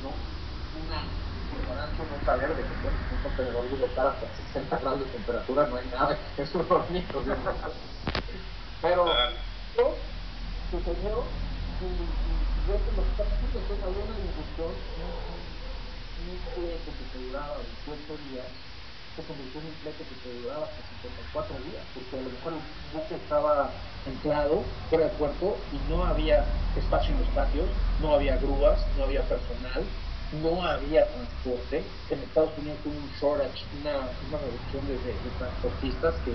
no 0.00 0.18
una 0.72 1.12
ignorancia 1.50 2.04
no 2.04 2.22
saber 2.24 2.56
de 2.56 2.66
que 2.66 2.74
un 3.10 3.18
contenedor 3.20 3.70
debe 3.70 3.86
estar 3.86 4.06
hasta 4.06 4.34
60 4.34 4.78
grados 4.78 5.06
de 5.06 5.12
temperatura 5.12 5.66
no 5.66 5.76
hay 5.76 5.88
nada 5.88 6.18
es 6.36 6.54
un 6.54 6.70
hornito 6.70 7.22
pero 8.80 9.04
sucedió 10.70 11.24
yo 11.80 12.74
que 12.74 12.90
que 12.90 13.00
está 13.00 13.24
pasando 13.24 13.58
entonces 13.58 13.84
había 13.84 14.04
una 14.04 14.18
discusión 14.18 14.72
un 16.18 16.38
cliente 16.54 16.90
que 16.92 17.04
se 17.12 17.18
duraba 17.26 17.56
28 17.86 18.18
días 18.30 18.46
se 19.18 19.24
convirtió 19.24 19.60
en 19.60 19.66
un 19.66 19.74
flete 19.82 20.04
que 20.04 20.14
te 20.14 20.38
duraba 20.38 20.64
hasta 20.64 20.78
54 21.02 21.56
días, 21.66 21.84
porque 21.94 22.14
a 22.14 22.22
lo 22.22 22.30
mejor 22.30 22.52
el 22.54 22.62
buque 22.94 23.14
estaba 23.16 23.70
anclado 24.06 24.62
fuera 24.88 25.08
del 25.08 25.16
puerto 25.16 25.56
y 25.74 25.90
no 25.90 26.04
había 26.04 26.44
espacio 26.76 27.14
en 27.14 27.20
los 27.20 27.28
patios, 27.30 27.66
no 28.00 28.14
había 28.14 28.36
grúas, 28.36 28.78
no 28.96 29.04
había 29.04 29.22
personal, 29.22 29.82
no 30.40 30.62
había 30.62 31.06
transporte. 31.08 31.82
En 32.10 32.18
Estados 32.20 32.56
Unidos 32.58 32.78
hubo 32.84 32.94
un 32.94 33.10
shortage, 33.20 33.66
una, 33.82 34.06
reducción 34.38 34.86
de, 34.86 34.98
transportistas 35.38 36.14
que, 36.24 36.34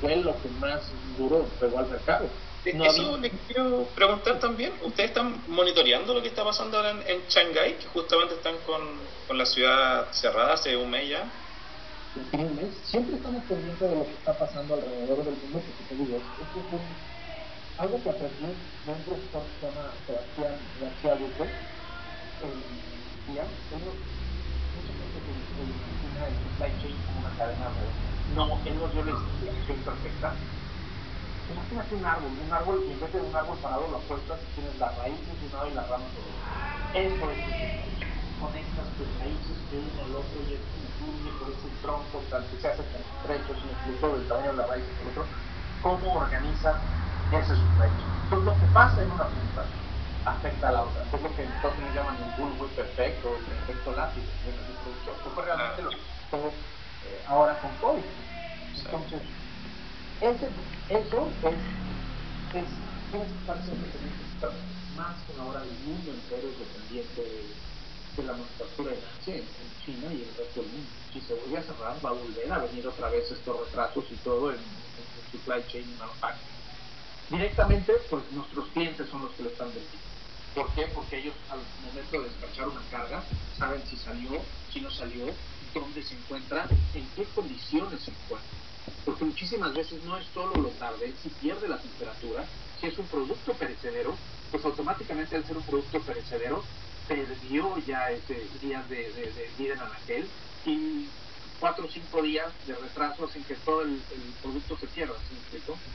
fue 0.00 0.16
lo 0.16 0.40
que 0.42 0.48
más 0.60 0.92
duró 1.16 1.44
pegó 1.58 1.78
al 1.78 1.88
mercado. 1.88 2.28
Eso 2.64 3.18
le 3.18 3.30
quiero 3.30 3.88
preguntar 3.94 4.38
también. 4.38 4.72
¿Ustedes 4.82 5.10
están 5.10 5.42
monitoreando 5.48 6.14
lo 6.14 6.22
que 6.22 6.28
está 6.28 6.44
pasando 6.44 6.76
ahora 6.76 6.90
en, 6.90 7.02
en 7.08 7.20
Shanghái? 7.28 7.74
Que 7.74 7.86
justamente 7.88 8.34
están 8.34 8.54
con, 8.64 8.80
con, 9.26 9.36
la 9.36 9.46
ciudad 9.46 10.06
cerrada 10.12 10.54
hace 10.54 10.76
un 10.76 10.88
mes 10.88 11.08
ya. 11.08 11.24
Un 12.32 12.54
mes. 12.54 12.68
Siempre 12.84 13.16
estamos 13.16 13.42
pendientes 13.44 13.80
de 13.80 13.96
lo 13.96 14.04
que 14.04 14.12
está 14.12 14.38
pasando 14.38 14.74
alrededor 14.74 15.24
del 15.24 15.34
mundo, 15.42 15.60
porque 15.60 15.84
te 15.88 15.94
digo, 15.96 16.16
esto 16.18 16.58
es 16.60 16.72
un, 16.72 16.80
algo 17.78 18.02
que 18.02 18.10
aprendí 18.10 18.46
de 18.46 18.92
un 18.92 19.02
profesor 19.02 19.42
que 19.42 19.54
se 19.58 19.66
llama 19.66 19.90
Sebastián 20.06 20.54
García 20.78 21.14
Duque. 21.18 21.42
Eh, 21.42 22.62
decía, 23.26 23.42
mucha 23.42 24.94
gente 25.02 25.18
que 25.18 25.62
imagina 25.66 26.30
el 26.30 26.34
supply 26.46 26.70
chain 26.78 26.96
como 27.10 27.26
una 27.26 27.32
cadena 27.34 27.66
de... 27.74 27.84
No, 28.38 28.54
él 28.64 28.78
nos 28.78 28.92
dio 28.92 29.02
la 29.02 29.10
explicación 29.10 29.78
perfecta. 29.82 30.34
Imagínate 31.50 31.94
un 31.94 32.06
árbol, 32.06 32.30
un 32.46 32.52
árbol, 32.52 32.84
y 32.88 32.92
en 32.92 33.00
vez 33.00 33.12
de 33.12 33.20
un 33.20 33.34
árbol 33.34 33.58
parado 33.58 33.88
lo 33.88 33.96
apuestas 33.96 34.38
y 34.38 34.60
tienes 34.60 34.78
las 34.78 34.96
raíces 34.98 35.26
de 35.26 35.46
un 35.46 35.52
lado 35.52 35.66
y 35.66 35.74
las 35.74 35.88
ramas 35.88 36.10
del 36.14 36.22
otro. 36.22 36.52
Eso 36.94 37.30
es 37.30 37.38
el 37.38 37.82
Conectas 38.42 38.86
tus 38.98 39.06
raíces 39.22 39.70
de 39.70 39.78
uno 39.78 40.02
al 40.02 40.16
otro 40.16 40.38
y 40.50 40.54
es 40.54 40.60
un 40.82 41.38
por 41.38 41.48
ese 41.50 41.68
tronco 41.80 42.18
tal 42.28 42.42
que 42.50 42.60
se 42.60 42.68
hace 42.68 42.82
tan 42.82 43.00
estrecho, 43.00 43.54
incluso 43.54 44.16
del 44.18 44.26
tamaño 44.26 44.50
de 44.50 44.56
la 44.56 44.66
raíz 44.66 44.84
del 44.98 45.08
otro. 45.08 45.26
¿Cómo 45.80 46.14
organizas 46.14 46.76
ese 47.30 47.54
chain? 47.54 47.94
Entonces, 48.24 48.46
lo 48.46 48.58
que 48.58 48.66
pasa 48.74 49.02
en 49.02 49.12
una 49.12 49.26
presentación 49.30 49.82
afecta 50.24 50.68
a 50.68 50.72
la 50.72 50.82
otra. 50.82 51.02
Es 51.12 51.22
lo 51.22 51.36
que 51.36 51.42
en 51.42 51.52
Estados 51.52 51.78
Unidos 51.78 51.94
llaman 51.94 52.16
un 52.22 52.36
bullwhip 52.36 52.74
perfecto, 52.74 53.36
el 53.46 53.52
efecto 53.62 53.92
lápiz 53.92 54.22
de 54.42 54.52
producción, 54.82 55.14
que 55.22 55.30
fue 55.30 55.44
realmente 55.44 55.82
lo 55.82 55.90
que 55.90 55.96
pasó 56.30 56.48
eh, 56.48 57.22
ahora 57.28 57.58
con 57.60 57.70
COVID. 57.78 58.04
Entonces, 58.74 59.22
ese, 60.22 60.46
eso 60.88 61.28
es, 61.42 61.58
es, 62.54 62.68
estar 63.40 63.58
siempre 63.64 63.90
pendiente, 63.90 64.46
más 64.96 65.16
que 65.26 65.40
ahora 65.40 65.62
el 65.62 65.74
mundo 65.86 66.12
entero 66.12 66.48
es 66.48 66.58
dependiente 66.58 67.20
de, 67.22 67.42
de 68.16 68.22
la 68.22 68.32
manufactura 68.32 68.92
de 68.92 69.02
Asia 69.18 69.36
en, 69.36 69.72
China 69.84 70.14
y 70.14 70.22
el 70.22 70.34
resto 70.38 70.62
del 70.62 70.70
mundo. 70.70 70.90
Si 71.12 71.20
se 71.22 71.34
vuelve 71.34 71.58
a 71.58 71.62
cerrar, 71.62 71.96
va 72.04 72.10
a 72.10 72.12
volver 72.12 72.52
a 72.52 72.58
venir 72.58 72.86
otra 72.86 73.10
vez 73.10 73.28
estos 73.32 73.58
retrasos 73.66 74.04
y 74.12 74.14
todo 74.22 74.50
en, 74.50 74.58
en, 74.58 74.62
en 74.62 75.32
supply 75.32 75.64
chain 75.66 75.90
y 75.90 75.98
manufacturing. 75.98 76.52
Directamente, 77.30 77.92
pues 78.08 78.22
nuestros 78.30 78.68
clientes 78.68 79.08
son 79.10 79.22
los 79.22 79.32
que 79.32 79.42
lo 79.42 79.48
están 79.48 79.68
vendiendo. 79.68 79.98
¿Por 80.54 80.70
qué? 80.74 80.86
Porque 80.94 81.18
ellos 81.18 81.34
al 81.50 81.58
momento 81.84 82.22
de 82.22 82.28
despachar 82.28 82.68
una 82.68 82.82
carga 82.90 83.24
saben 83.58 83.82
si 83.88 83.96
salió, 83.96 84.38
si 84.70 84.80
no 84.80 84.90
salió, 84.90 85.26
dónde 85.74 86.02
se 86.04 86.14
encuentra, 86.14 86.68
en 86.94 87.08
qué 87.16 87.24
condiciones 87.34 88.00
se 88.02 88.10
encuentra. 88.12 88.62
Porque 89.04 89.24
muchísimas 89.24 89.74
veces 89.74 90.02
no 90.04 90.16
es 90.18 90.26
solo 90.26 90.52
lo 90.54 90.70
tarde, 90.70 91.14
si 91.16 91.30
pierde 91.30 91.68
la 91.68 91.80
temperatura, 91.80 92.48
si 92.80 92.86
es 92.86 92.98
un 92.98 93.08
producto 93.08 93.52
perecedero, 93.56 94.16
pues 94.50 94.64
automáticamente 94.64 95.36
al 95.36 95.46
ser 95.46 95.56
un 95.56 95.64
producto 95.64 96.00
perecedero 96.04 96.62
perdió 97.06 97.76
ya 97.86 98.10
ese 98.10 98.34
días 98.60 98.88
de, 98.88 99.52
vida 99.56 99.74
en 99.74 99.80
anaquel 99.80 100.30
y 100.64 101.08
cuatro 101.58 101.86
o 101.86 101.90
cinco 101.90 102.22
días 102.22 102.52
de 102.66 102.74
retraso 102.74 103.24
hacen 103.24 103.44
que 103.44 103.56
todo 103.56 103.82
el, 103.82 104.04
producto 104.40 104.76
se 104.76 104.88
pierda, 104.88 105.14
¿sí 105.28 105.36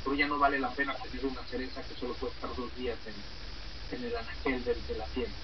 Pero 0.04 0.16
ya 0.16 0.28
no 0.28 0.40
vale 0.40 0.60
la 0.60 0.74
pena 0.74 0.96
tener 0.96 1.26
una 1.26 1.46
cereza 1.48 1.84
que 1.84 1.96
solo 1.96 2.16
puede 2.16 2.34
estar 2.34 2.56
dos 2.56 2.74
días 2.76 3.00
en, 3.06 3.16
en 3.92 4.04
el 4.04 4.16
anaquel 4.16 4.64
de, 4.64 4.76
de 4.76 4.98
la 4.98 5.06
tienda. 5.08 5.38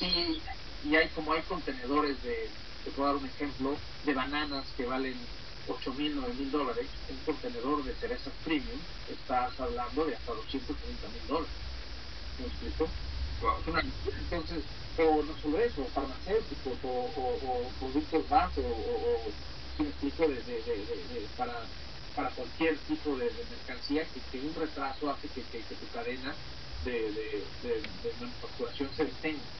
Y, 0.00 0.42
y, 0.88 0.96
hay 0.96 1.10
como 1.10 1.32
hay 1.32 1.42
contenedores 1.42 2.22
de, 2.22 2.52
te 2.84 2.90
puedo 2.90 3.08
dar 3.08 3.16
un 3.16 3.26
ejemplo, 3.26 3.76
de 4.02 4.14
bananas 4.14 4.72
que 4.76 4.86
valen 4.86 5.26
8 5.66 5.94
mil, 5.94 6.14
9 6.16 6.34
mil 6.34 6.50
dólares, 6.50 6.90
un 7.08 7.18
contenedor 7.24 7.84
de 7.84 7.94
cerezas 7.96 8.34
premium, 8.44 8.80
estás 9.08 9.58
hablando 9.60 10.04
de 10.06 10.14
hasta 10.16 10.32
230 10.32 11.08
mil 11.08 11.26
dólares. 11.26 11.56
¿Me 12.38 12.46
explico? 12.46 12.86
Entonces, 14.18 14.64
o 14.98 15.22
no 15.22 15.36
solo 15.38 15.58
eso, 15.60 15.84
farmacéuticos, 15.94 16.78
o, 16.84 16.88
o, 16.90 17.72
productos 17.78 18.28
base, 18.28 18.60
o, 18.60 18.68
o, 18.70 19.34
me 19.78 19.88
explico, 19.88 20.28
de, 20.28 20.42
de, 20.42 20.62
de, 20.62 21.28
para, 21.36 21.70
para 22.14 22.34
cualquier 22.34 22.80
tipo 22.84 23.16
de, 23.16 23.30
mercancía, 23.50 24.08
que, 24.10 24.22
que, 24.30 24.40
un 24.40 24.54
retraso 24.54 25.10
hace 25.10 25.28
que, 25.30 25.46
que, 25.48 25.64
que 25.66 25.76
tu 25.76 25.88
cadena 25.88 26.36
de, 26.84 26.92
de, 27.12 27.48
de, 27.62 27.82
de 28.02 28.14
manufacturación 28.18 28.92
se 28.94 29.04
detenga. 29.06 29.59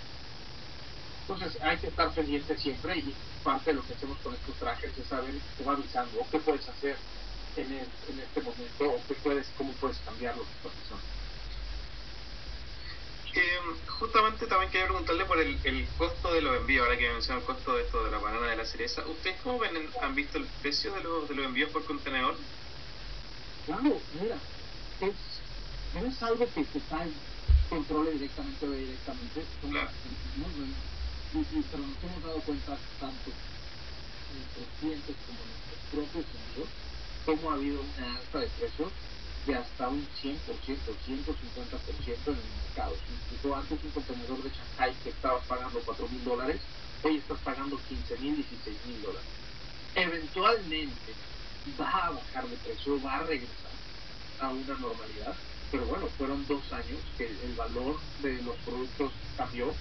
Entonces 1.31 1.63
hay 1.63 1.77
que 1.77 1.87
estar 1.87 2.11
pendiente 2.13 2.59
siempre 2.59 2.99
y 2.99 3.15
parte 3.45 3.71
de 3.71 3.77
lo 3.77 3.87
que 3.87 3.95
hacemos 3.95 4.19
con 4.19 4.35
estos 4.35 4.57
trajes 4.57 4.99
es 4.99 5.07
saber, 5.07 5.33
te 5.57 5.63
va 5.63 5.75
avisando 5.75 6.27
qué 6.29 6.41
puedes 6.41 6.69
hacer 6.69 6.97
en, 7.57 7.67
el, 7.67 7.87
en 8.09 8.21
este 8.21 8.41
momento 8.41 8.91
o 8.91 9.01
qué 9.07 9.15
puedes, 9.15 9.47
cómo 9.57 9.73
puedes 9.75 9.99
cambiar 9.99 10.37
lo 10.37 10.43
que 10.43 10.51
está 10.51 10.69
pasando. 10.69 11.05
Eh, 13.33 13.81
justamente 13.87 14.47
también 14.49 14.73
quería 14.73 14.89
preguntarle 14.89 15.25
por 15.25 15.39
el, 15.39 15.57
el, 15.63 15.87
costo 15.97 16.33
de 16.33 16.43
los 16.43 16.57
envíos, 16.57 16.85
ahora 16.85 16.99
que 16.99 17.09
mencionó 17.09 17.39
el 17.39 17.47
costo 17.47 17.77
de 17.77 17.83
esto 17.83 18.05
de 18.05 18.11
la 18.11 18.19
banana 18.19 18.49
de 18.49 18.57
la 18.57 18.65
cereza. 18.65 19.07
¿Ustedes 19.07 19.37
cómo 19.45 19.61
ven, 19.61 19.89
han 20.03 20.15
visto 20.17 20.37
el 20.37 20.47
precio 20.61 20.93
de, 20.95 21.05
los 21.05 21.29
de 21.29 21.37
los 21.37 21.47
envíos 21.47 21.71
por 21.71 21.85
contenedor? 21.85 22.35
Claro, 23.67 24.01
mira, 24.21 24.37
es 25.01 25.15
no 25.95 26.09
es 26.09 26.23
algo 26.25 26.47
que 26.53 26.65
se 26.65 26.81
controle 27.69 28.11
directamente 28.13 28.67
o 28.67 28.71
directamente, 28.73 29.45
claro. 29.71 29.91
Y, 31.35 31.39
y, 31.39 31.65
pero 31.71 31.83
nos 31.87 32.03
hemos 32.03 32.23
dado 32.25 32.41
cuenta 32.41 32.77
tanto 32.99 33.31
nuestros 34.31 34.67
clientes 34.81 35.17
como 35.27 35.39
nuestros 35.47 35.81
propios 35.91 36.27
envíos, 36.35 36.69
cómo 37.27 37.51
ha 37.51 37.55
habido 37.55 37.81
una 37.81 38.17
alta 38.17 38.39
de 38.41 38.47
precios 38.59 38.93
de 39.47 39.55
hasta 39.55 39.89
un 39.89 40.07
100%, 40.23 40.37
150% 40.37 42.27
en 42.27 42.35
el 42.35 42.51
mercado. 42.67 42.95
Incluso 43.09 43.57
antes 43.57 43.79
un 43.85 43.91
contenedor 43.91 44.43
de 44.43 44.51
Shanghai 44.51 44.95
que 45.03 45.11
estaba 45.11 45.41
pagando 45.41 45.81
4 45.85 46.09
mil 46.09 46.25
dólares, 46.25 46.61
hoy 47.03 47.17
estás 47.17 47.39
pagando 47.41 47.79
15 47.89 48.19
mil, 48.19 48.37
16 48.37 48.77
mil 48.87 49.03
dólares. 49.03 49.29
Eventualmente 49.95 51.13
va 51.81 52.07
a 52.07 52.11
bajar 52.11 52.49
de 52.49 52.57
precio, 52.57 53.03
va 53.03 53.17
a 53.17 53.23
regresar 53.25 53.73
a 54.41 54.49
una 54.49 54.79
normalidad, 54.79 55.35
pero 55.71 55.87
bueno, 55.87 56.07
fueron 56.19 56.47
dos 56.47 56.73
años 56.73 57.01
que 57.17 57.27
el 57.27 57.55
valor 57.57 57.99
de 58.23 58.43
los 58.43 58.57
productos 58.59 59.13
cambió, 59.37 59.73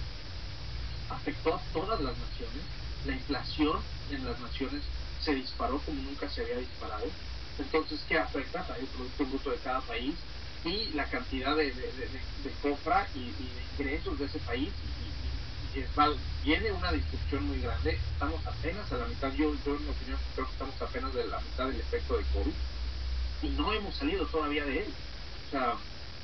afectó 1.10 1.54
a 1.54 1.60
todas 1.72 2.00
las 2.00 2.16
naciones, 2.16 2.62
la 3.06 3.14
inflación 3.14 3.78
en 4.10 4.24
las 4.24 4.38
naciones 4.40 4.82
se 5.20 5.34
disparó 5.34 5.78
como 5.78 6.02
nunca 6.02 6.28
se 6.28 6.42
había 6.42 6.58
disparado. 6.58 7.06
Entonces, 7.58 8.00
¿qué 8.08 8.18
afecta? 8.18 8.64
El 8.78 8.86
Producto 8.86 9.26
Bruto 9.26 9.50
de 9.50 9.56
cada 9.58 9.80
país 9.80 10.14
y 10.64 10.86
la 10.94 11.04
cantidad 11.04 11.56
de, 11.56 11.72
de, 11.72 12.50
compra 12.62 13.06
y, 13.14 13.20
de 13.20 13.84
ingresos 13.84 14.18
de 14.18 14.24
ese 14.26 14.38
país. 14.40 14.68
Y, 14.68 15.10
viene 16.44 16.72
una 16.72 16.90
discusión 16.90 17.46
muy 17.46 17.60
grande. 17.60 17.98
Estamos 18.12 18.44
apenas 18.46 18.90
a 18.92 18.96
la 18.96 19.06
mitad, 19.06 19.32
yo, 19.32 19.54
yo 19.64 19.76
en 19.76 19.84
mi 19.84 19.90
opinión 19.90 20.18
creo 20.34 20.46
que 20.46 20.52
estamos 20.52 20.82
apenas 20.82 21.14
de 21.14 21.26
la 21.26 21.40
mitad 21.40 21.68
del 21.68 21.80
efecto 21.80 22.16
de 22.16 22.24
COVID 22.34 22.52
y 23.42 23.48
no 23.50 23.72
hemos 23.72 23.94
salido 23.94 24.26
todavía 24.26 24.64
de 24.64 24.80
él. 24.80 24.94
O 25.46 25.50
sea, 25.50 25.74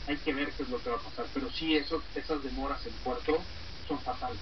hay 0.06 0.16
que 0.16 0.32
ver 0.32 0.50
qué 0.52 0.62
es 0.62 0.68
lo 0.68 0.82
que 0.82 0.90
va 0.90 0.96
a 0.96 1.00
pasar. 1.00 1.26
Pero 1.32 1.50
sí, 1.50 1.76
eso, 1.76 2.02
esas 2.14 2.42
demoras 2.42 2.84
en 2.86 2.92
puerto 3.04 3.38
son 3.86 4.00
fatales. 4.00 4.38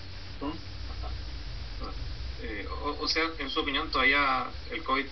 Eh, 2.43 2.69
o, 3.01 3.09
sea, 3.09 3.25
en 3.39 3.49
su 3.49 3.61
opinión, 3.61 3.91
todavía 3.91 4.47
el 4.71 4.83
COVID, 4.83 5.07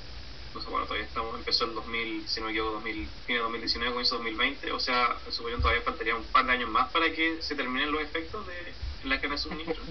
no 0.54 0.60
sé, 0.60 0.68
bueno, 0.68 0.84
todavía 0.84 1.06
estamos, 1.06 1.34
empezó 1.34 1.64
el 1.64 1.74
2000, 1.74 2.28
si 2.28 2.40
no 2.40 2.46
me 2.46 2.52
equivoco, 2.52 2.72
2000, 2.74 3.08
fin 3.26 3.36
de 3.36 3.42
2019, 3.42 3.92
comienzo 3.92 4.16
2020. 4.16 4.72
O 4.72 4.80
sea, 4.80 5.16
en 5.26 5.32
su 5.32 5.42
opinión, 5.42 5.62
todavía 5.62 5.82
faltaría 5.82 6.14
un 6.14 6.24
par 6.24 6.44
de 6.44 6.52
años 6.52 6.68
más 6.68 6.90
para 6.90 7.10
que 7.12 7.40
se 7.40 7.54
terminen 7.54 7.90
los 7.90 8.02
efectos 8.02 8.46
de 8.46 9.08
la 9.08 9.16
cadena 9.20 9.36
de 9.36 9.40
suministro. 9.40 9.82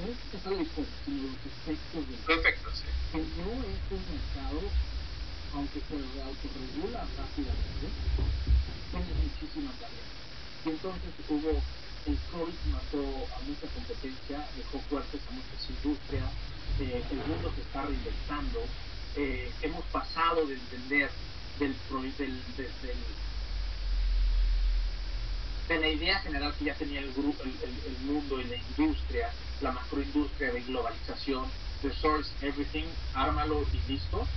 Los 2.27 2.38
efectos, 2.38 2.73
sí. 2.75 2.85
Que 3.11 3.17
no 3.17 3.51
es 3.51 3.81
un 3.89 4.03
mercado, 4.05 4.61
aunque 5.53 5.79
se 5.79 5.95
autorregula 6.21 7.07
rápidamente 7.17 7.89
tiene 8.91 9.13
muchísimas 9.23 9.75
áreas. 9.75 10.21
Y 10.65 10.70
entonces 10.70 11.12
hubo, 11.30 11.50
el 12.06 12.18
COVID 12.32 12.53
mató 12.72 13.01
a 13.36 13.39
mucha 13.41 13.68
competencia, 13.74 14.48
dejó 14.56 14.80
fuertes 14.89 15.22
a 15.27 15.32
muchas 15.32 15.70
industrias, 15.70 16.30
eh, 16.80 17.03
el 17.12 17.18
mundo 17.18 17.51
se 17.56 17.62
está 17.62 17.82
reinventando, 17.84 18.63
eh, 19.15 19.51
hemos 19.62 19.84
pasado 19.86 20.46
de 20.46 20.53
entender 20.53 21.10
del, 21.60 21.75
del, 21.89 22.41
del, 22.58 22.98
de 25.68 25.80
la 25.80 25.88
idea 25.88 26.20
general 26.20 26.53
que 26.58 26.65
ya 26.65 26.75
tenía 26.75 27.00
el, 27.00 27.12
grupo, 27.13 27.44
mundo 28.06 28.39
y 28.41 28.44
la 28.46 28.56
industria, 28.56 29.30
la 29.62 29.72
macroindustria 29.72 30.51
de 30.51 30.62
globalización, 30.62 31.46
de 31.82 31.94
source 31.96 32.30
everything, 32.41 32.86
ármalo 33.13 33.65
y 33.74 33.91
listo, 33.91 34.27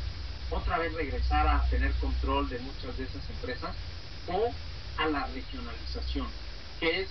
otra 0.51 0.79
vez 0.79 0.93
regresar 0.95 1.47
a 1.49 1.69
tener 1.69 1.93
control 1.95 2.49
de 2.49 2.59
muchas 2.61 2.97
de 2.97 3.05
esas 3.05 3.29
empresas 3.31 3.75
o 4.29 4.53
a 4.97 5.07
la 5.07 5.27
regionalización, 5.27 6.27
que 6.81 7.01
es 7.01 7.09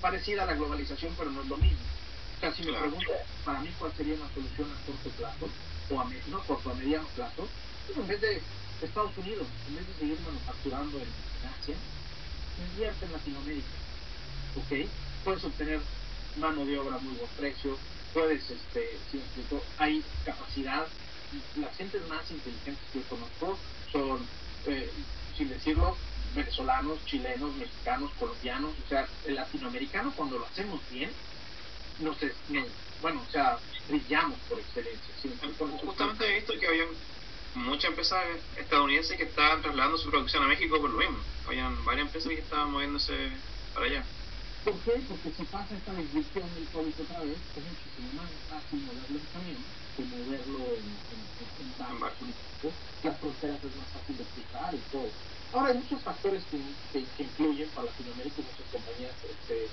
parecida 0.00 0.44
a 0.44 0.46
la 0.46 0.54
globalización, 0.54 1.14
pero 1.16 1.30
no 1.30 1.42
es 1.42 1.48
lo 1.48 1.56
mismo. 1.56 1.78
O 2.36 2.40
sea, 2.40 2.52
si 2.52 2.62
me 2.64 2.72
pregunto, 2.72 3.12
para 3.44 3.60
mí, 3.60 3.70
¿cuál 3.78 3.92
sería 3.96 4.14
una 4.14 4.28
solución 4.34 4.68
a 4.70 4.86
corto 4.86 5.10
plazo? 5.10 5.48
O 5.90 6.00
a, 6.00 6.04
no 6.28 6.40
corto, 6.40 6.70
a 6.70 6.74
mediano 6.74 7.06
plazo. 7.14 7.48
Pues 7.86 7.98
en 7.98 8.06
vez 8.08 8.20
de 8.20 8.42
Estados 8.82 9.16
Unidos, 9.16 9.46
en 9.68 9.76
vez 9.76 9.86
de 9.86 9.94
seguir 9.94 10.18
manufacturando 10.20 10.98
en, 10.98 11.26
Asia, 11.60 11.74
invierte 12.72 13.06
en 13.06 13.12
Latinoamérica. 13.12 13.68
¿Ok? 14.56 14.88
Puedes 15.24 15.44
obtener 15.44 15.80
mano 16.38 16.64
de 16.64 16.78
obra 16.78 16.96
a 16.96 16.98
muy 16.98 17.14
buen 17.14 17.30
precio, 17.36 17.78
puedes, 18.12 18.50
este, 18.50 18.98
si 19.10 19.18
me 19.18 19.22
explico, 19.22 19.62
hay 19.78 20.02
capacidad. 20.24 20.86
Las 21.56 21.76
gentes 21.76 22.06
más 22.08 22.30
inteligentes 22.30 22.84
que 22.92 23.00
yo 23.00 23.04
conozco 23.06 23.58
son, 23.92 24.26
eh, 24.66 24.90
sin 25.36 25.48
decirlo, 25.48 25.96
venezolanos, 26.36 27.04
chilenos, 27.06 27.54
mexicanos, 27.56 28.10
colombianos, 28.18 28.72
o 28.84 28.88
sea, 28.88 29.08
el 29.24 29.34
latinoamericano 29.34 30.12
cuando 30.14 30.38
lo 30.38 30.46
hacemos 30.46 30.80
bien, 30.90 31.10
no 31.98 32.14
sé, 32.14 32.32
bueno, 33.02 33.22
o 33.26 33.32
sea, 33.32 33.58
brillamos 33.88 34.38
por 34.48 34.58
excelencia. 34.60 35.14
Justamente 35.84 36.26
he 36.26 36.34
visto 36.36 36.58
que 36.58 36.66
había 36.66 36.84
muchas 37.54 37.90
empresas 37.90 38.22
estadounidenses 38.56 39.16
que 39.16 39.24
estaban 39.24 39.62
trasladando 39.62 39.98
su 39.98 40.10
producción 40.10 40.44
a 40.44 40.48
México 40.48 40.80
por 40.80 40.90
lo 40.90 40.98
mismo. 40.98 41.18
Habían 41.46 41.84
varias 41.84 42.06
empresas 42.06 42.30
que 42.30 42.40
estaban 42.40 42.70
moviéndose 42.70 43.14
para 43.74 43.86
allá. 43.86 44.04
¿Por 44.64 44.74
qué? 44.80 45.00
Porque 45.08 45.30
si 45.36 45.44
pasa 45.44 45.76
esta 45.76 45.94
disrupción 45.94 46.54
del 46.54 46.66
COVID 46.66 46.92
otra 47.00 47.20
vez, 47.20 47.38
es 47.56 47.64
muchísimo 47.64 48.20
más 48.20 48.30
fácil 48.50 48.80
moverlo 48.80 49.18
en 49.18 49.26
camión 49.32 49.64
que 49.96 50.02
moverlo 50.04 50.58
en, 50.76 50.84
en, 50.84 51.88
en, 51.88 52.00
barco. 52.00 52.26
Las 53.02 53.18
fronteras 53.18 53.64
es 53.64 53.76
más 53.76 53.88
fácil 53.94 54.16
de 54.18 54.24
cruzar 54.24 54.74
y 54.74 54.78
todo. 54.92 55.10
Ahora, 55.52 55.68
hay 55.68 55.78
muchos 55.78 56.02
factores 56.02 56.42
que, 56.50 56.58
que, 56.92 57.22
influyen 57.22 57.68
para 57.70 57.86
Latinoamérica 57.86 58.40
y 58.40 58.44
muchas 58.44 58.72
compañías 58.72 59.12
este, 59.24 59.68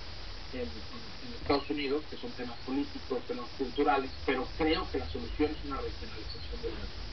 en, 0.60 0.70
Estados 1.42 1.70
Unidos, 1.70 2.04
que 2.10 2.18
son 2.18 2.32
temas 2.32 2.58
políticos, 2.66 3.20
temas 3.28 3.50
culturales, 3.58 4.10
pero 4.26 4.48
creo 4.58 4.90
que 4.92 5.00
la 5.00 5.10
solución 5.10 5.52
es 5.52 5.66
una 5.66 5.82
regionalización 5.82 6.62
del 6.62 6.72
mercado. 6.72 7.04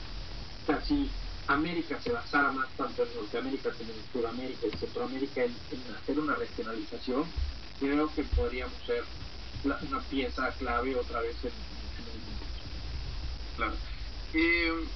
O 0.61 0.65
sea, 0.67 0.81
si 0.85 1.09
América 1.47 1.99
se 2.01 2.11
basara 2.11 2.51
más 2.51 2.69
tanto 2.77 3.03
en 3.03 3.13
Norteamérica 3.15 3.71
como 3.71 3.89
en 3.91 4.11
Sudamérica 4.13 4.67
y 4.67 4.77
Centroamérica 4.77 5.43
en, 5.43 5.55
hacer 6.01 6.19
una 6.19 6.35
regionalización, 6.35 7.25
creo 7.79 8.13
que 8.13 8.23
podríamos 8.23 8.73
ser 8.85 9.03
una 9.63 9.99
pieza 10.01 10.51
clave 10.59 10.95
otra 10.95 11.21
vez 11.21 11.35
en, 11.43 11.49
el 11.49 12.19
mundo. 12.19 12.45
Claro. 13.57 13.73
Eh, 14.33 14.87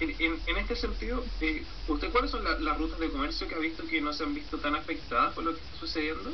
en, 0.00 0.40
en, 0.46 0.56
este 0.58 0.76
sentido, 0.76 1.24
eh, 1.40 1.64
¿usted 1.88 2.10
cuáles 2.10 2.30
son 2.30 2.44
las 2.44 2.78
rutas 2.78 2.98
de 2.98 3.10
comercio 3.10 3.48
que 3.48 3.54
ha 3.54 3.58
visto 3.58 3.86
que 3.86 4.00
no 4.00 4.12
se 4.12 4.24
han 4.24 4.34
visto 4.34 4.58
tan 4.58 4.74
afectadas 4.74 5.34
por 5.34 5.44
lo 5.44 5.54
que 5.54 5.60
está 5.60 5.78
sucediendo? 5.78 6.32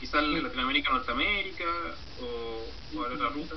Quizás 0.00 0.22
en 0.24 0.42
Latinoamérica, 0.42 0.92
Norteamérica, 0.92 1.64
o, 2.20 2.98
o 2.98 3.00
otra 3.00 3.28
ruta. 3.30 3.54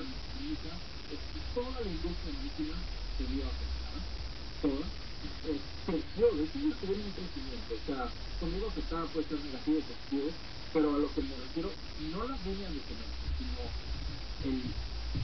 Toda 1.54 1.82
la 1.82 1.88
industria 1.88 2.34
marítima 2.34 2.78
se 3.18 3.24
vio 3.26 3.44
afectada, 3.44 4.00
toda. 4.62 4.86
Eh, 5.48 5.60
hecho, 5.90 6.76
tuvieron 6.80 7.06
un 7.06 7.12
crecimiento. 7.12 7.76
O 7.76 7.86
sea, 7.86 8.10
conmigo 8.40 8.68
afectada 8.68 9.06
puede 9.06 9.28
ser 9.28 9.40
negativo 9.40 9.80
o 9.80 9.82
positivo, 9.82 10.30
pero 10.74 10.96
a 10.96 11.00
lo 11.00 11.14
que 11.14 11.22
me 11.22 11.36
refiero, 11.36 11.72
no 12.12 12.28
las 12.28 12.46
líneas 12.46 12.72
de 12.72 12.82
comercio, 12.88 13.28
sino 13.36 13.60
el 14.48 14.64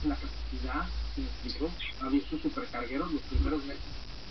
la 0.04 0.16
capacidad, 0.16 0.86
ha 2.00 2.08
visto 2.08 2.38
supercargueros, 2.38 3.12
los 3.12 3.22
primeros 3.22 3.64
meses 3.64 3.82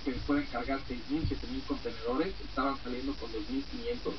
que 0.04 0.12
pueden 0.28 0.46
cargar 0.46 0.80
6.000, 0.88 1.28
7.000 1.28 1.64
contenedores, 1.68 2.34
estaban 2.42 2.78
saliendo 2.84 3.14
con 3.16 3.32
2.500. 3.32 4.08
O 4.08 4.14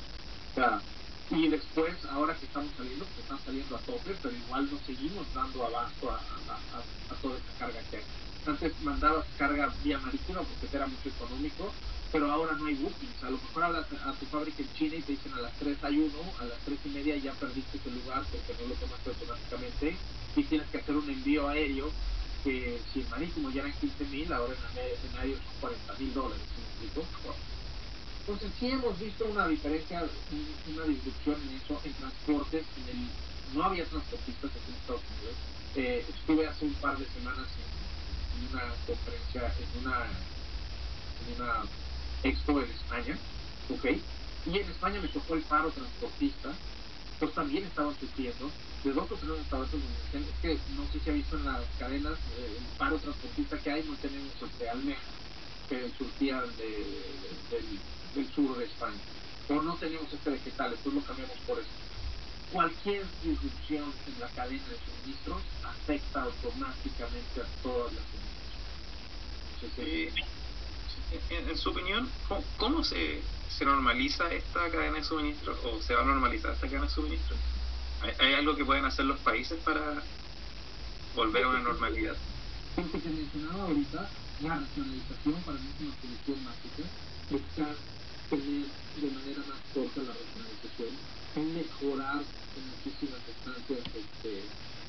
sea, 0.53 0.81
y 1.29 1.47
después, 1.47 1.93
ahora 2.11 2.35
que 2.35 2.45
estamos 2.45 2.71
saliendo, 2.75 3.05
pues 3.05 3.19
están 3.19 3.39
saliendo 3.45 3.75
a 3.75 3.79
tope, 3.79 4.15
pero 4.21 4.35
igual 4.35 4.69
no 4.71 4.77
seguimos 4.85 5.25
dando 5.33 5.65
abasto 5.65 6.11
a, 6.11 6.15
a, 6.15 7.13
a, 7.13 7.15
toda 7.21 7.37
esa 7.37 7.59
carga 7.59 7.79
que 7.89 7.97
hay. 7.97 8.03
Antes 8.45 8.73
mandabas 8.81 9.25
carga 9.37 9.73
vía 9.83 9.97
marítima 9.99 10.41
porque 10.41 10.75
era 10.75 10.87
mucho 10.87 11.09
económico, 11.09 11.73
pero 12.11 12.31
ahora 12.31 12.53
no 12.53 12.65
hay 12.65 12.75
bookings. 12.75 13.23
A 13.23 13.29
lo 13.29 13.37
mejor 13.37 13.63
hablas 13.63 13.85
a 14.05 14.13
tu 14.13 14.25
fábrica 14.27 14.61
en 14.61 14.73
China 14.73 14.95
y 14.95 15.01
te 15.01 15.11
dicen 15.13 15.33
a 15.33 15.41
las 15.41 15.53
3 15.59 15.83
hay 15.83 15.99
uno, 15.99 16.19
a 16.39 16.45
las 16.45 16.59
3 16.59 16.79
y 16.85 16.89
media 16.89 17.17
ya 17.17 17.33
perdiste 17.33 17.77
ese 17.77 17.91
lugar 17.91 18.23
porque 18.31 18.55
no 18.61 18.69
lo 18.69 18.75
tomaste 18.75 19.09
automáticamente 19.09 19.97
y 20.37 20.43
tienes 20.43 20.69
que 20.69 20.77
hacer 20.77 20.95
un 20.95 21.09
envío 21.09 21.49
aéreo 21.49 21.89
que 22.43 22.79
si 22.93 23.01
en 23.01 23.09
marítimo 23.09 23.49
ya 23.51 23.61
eran 23.61 23.73
15 23.73 24.03
mil, 24.05 24.31
ahora 24.31 24.53
en 24.53 25.17
aéreo 25.17 25.37
son 25.43 25.53
40 25.59 25.93
mil 25.99 26.13
dólares. 26.13 26.43
Entonces 28.27 28.51
sí 28.59 28.67
hemos 28.67 28.99
visto 28.99 29.25
una 29.25 29.47
diferencia, 29.47 30.03
una 30.67 30.85
disrupción 30.85 31.41
en 31.41 31.55
eso, 31.55 31.81
en 31.83 31.93
transportes, 31.93 32.65
en 32.77 32.89
el, 32.89 33.09
no 33.55 33.63
había 33.63 33.85
transportistas 33.85 34.51
en 34.53 34.73
Estados 34.75 35.01
Unidos. 35.09 35.35
Eh, 35.75 36.05
estuve 36.07 36.47
hace 36.47 36.65
un 36.65 36.73
par 36.75 36.97
de 36.97 37.05
semanas 37.05 37.47
en, 37.57 38.49
una 38.51 38.61
conferencia, 38.85 39.41
en 39.41 39.81
una, 39.81 40.05
en 41.25 41.41
una 41.41 41.63
expo 42.23 42.59
en 42.61 42.69
España, 42.69 43.17
¿ok? 43.69 43.85
Y 44.45 44.59
en 44.59 44.69
España 44.69 45.01
me 45.01 45.07
tocó 45.07 45.33
el 45.33 45.43
paro 45.43 45.71
transportista, 45.71 46.53
pues 47.19 47.33
también 47.33 47.65
estaban 47.65 47.97
sufriendo 47.99 48.51
de 48.87 48.93
dos 48.93 49.11
o 49.11 49.15
tres 49.15 49.29
restaurantes 49.29 49.79
donde 49.79 49.87
dicen, 50.05 50.23
es 50.23 50.39
que 50.41 50.73
no 50.75 50.87
sé 50.91 50.99
si 50.99 51.09
ha 51.09 51.13
visto 51.13 51.37
en 51.37 51.45
las 51.45 51.61
cadenas 51.77 52.13
eh, 52.13 52.57
el 52.57 52.77
paro 52.77 52.97
transportista 52.97 53.57
que 53.57 53.71
hay, 53.71 53.83
no 53.83 53.95
tenemos 53.97 54.31
este 54.41 54.69
Almeja, 54.69 55.01
que 55.67 55.91
surtía 55.97 56.41
de, 56.41 56.69
del, 57.51 57.79
del, 58.15 58.33
sur 58.33 58.57
de 58.57 58.65
España, 58.65 58.97
o 59.49 59.61
no 59.61 59.75
tenemos 59.75 60.11
este 60.11 60.29
vegetal, 60.29 60.71
entonces 60.71 60.93
lo 60.93 61.01
cambiamos 61.01 61.37
por 61.45 61.59
eso. 61.59 61.69
Cualquier 62.51 63.05
disrupción 63.23 63.91
en 64.07 64.19
la 64.21 64.27
cadena 64.29 64.63
de 64.63 64.77
suministros 64.79 65.41
afecta 65.63 66.21
automáticamente 66.21 67.41
a 67.41 67.61
todas 67.61 67.91
las 67.93 68.03
comunidades 68.05 68.27
en, 71.29 71.57
su 71.57 71.69
opinión, 71.69 72.09
¿cómo, 72.57 72.83
se, 72.83 73.21
se, 73.49 73.65
normaliza 73.65 74.31
esta 74.31 74.69
cadena 74.69 74.97
de 74.97 75.03
suministro 75.03 75.57
o 75.63 75.81
se 75.81 75.93
va 75.93 76.01
a 76.01 76.05
normalizar 76.05 76.53
esta 76.53 76.67
cadena 76.67 76.85
de 76.85 76.91
suministro? 76.91 77.35
¿Hay, 78.01 78.33
algo 78.33 78.55
que 78.55 78.65
pueden 78.65 78.85
hacer 78.85 79.05
los 79.05 79.19
países 79.21 79.57
para 79.63 80.03
volver 81.15 81.43
a 81.43 81.49
una 81.49 81.59
normalidad? 81.59 82.15
Que 82.75 82.99
te 82.99 83.09
mencionaba 83.09 83.63
ahorita, 83.63 84.09
la 84.41 84.59
racionalización 84.59 85.41
para 85.43 85.57
mí 85.57 85.67
es 85.73 85.81
una 85.81 85.95
solución 86.01 86.43
mágica, 86.43 86.83
buscar 87.31 87.75
tener 88.29 88.65
de 89.01 89.11
manera 89.11 89.39
más 89.47 89.59
corta 89.73 90.01
la 90.01 90.13
racionalización, 90.13 90.93
mejorar 91.55 92.21
en 92.55 92.67
muchísimas 92.69 93.19
instancias 93.27 93.79
este, 93.95 94.43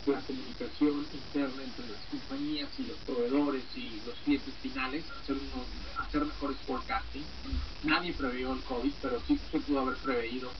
la 0.07 0.21
comunicación 0.21 1.07
interna 1.12 1.62
entre 1.62 1.88
las 1.88 2.01
compañías 2.11 2.68
y 2.79 2.83
los 2.85 2.99
proveedores 2.99 3.64
y 3.75 4.01
los 4.05 4.16
clientes 4.25 4.55
finales, 4.61 5.05
hacer, 5.11 5.37
uno, 5.37 5.64
hacer 5.99 6.25
mejores 6.27 6.59
forecasting. 6.66 7.25
Nadie 7.85 8.12
previó 8.12 8.53
el 8.53 8.62
COVID, 8.64 8.92
pero 9.01 9.23
sí 9.27 9.38
se 9.51 9.61
pudo 9.61 9.81
haber 9.81 9.97
preveído 9.97 10.51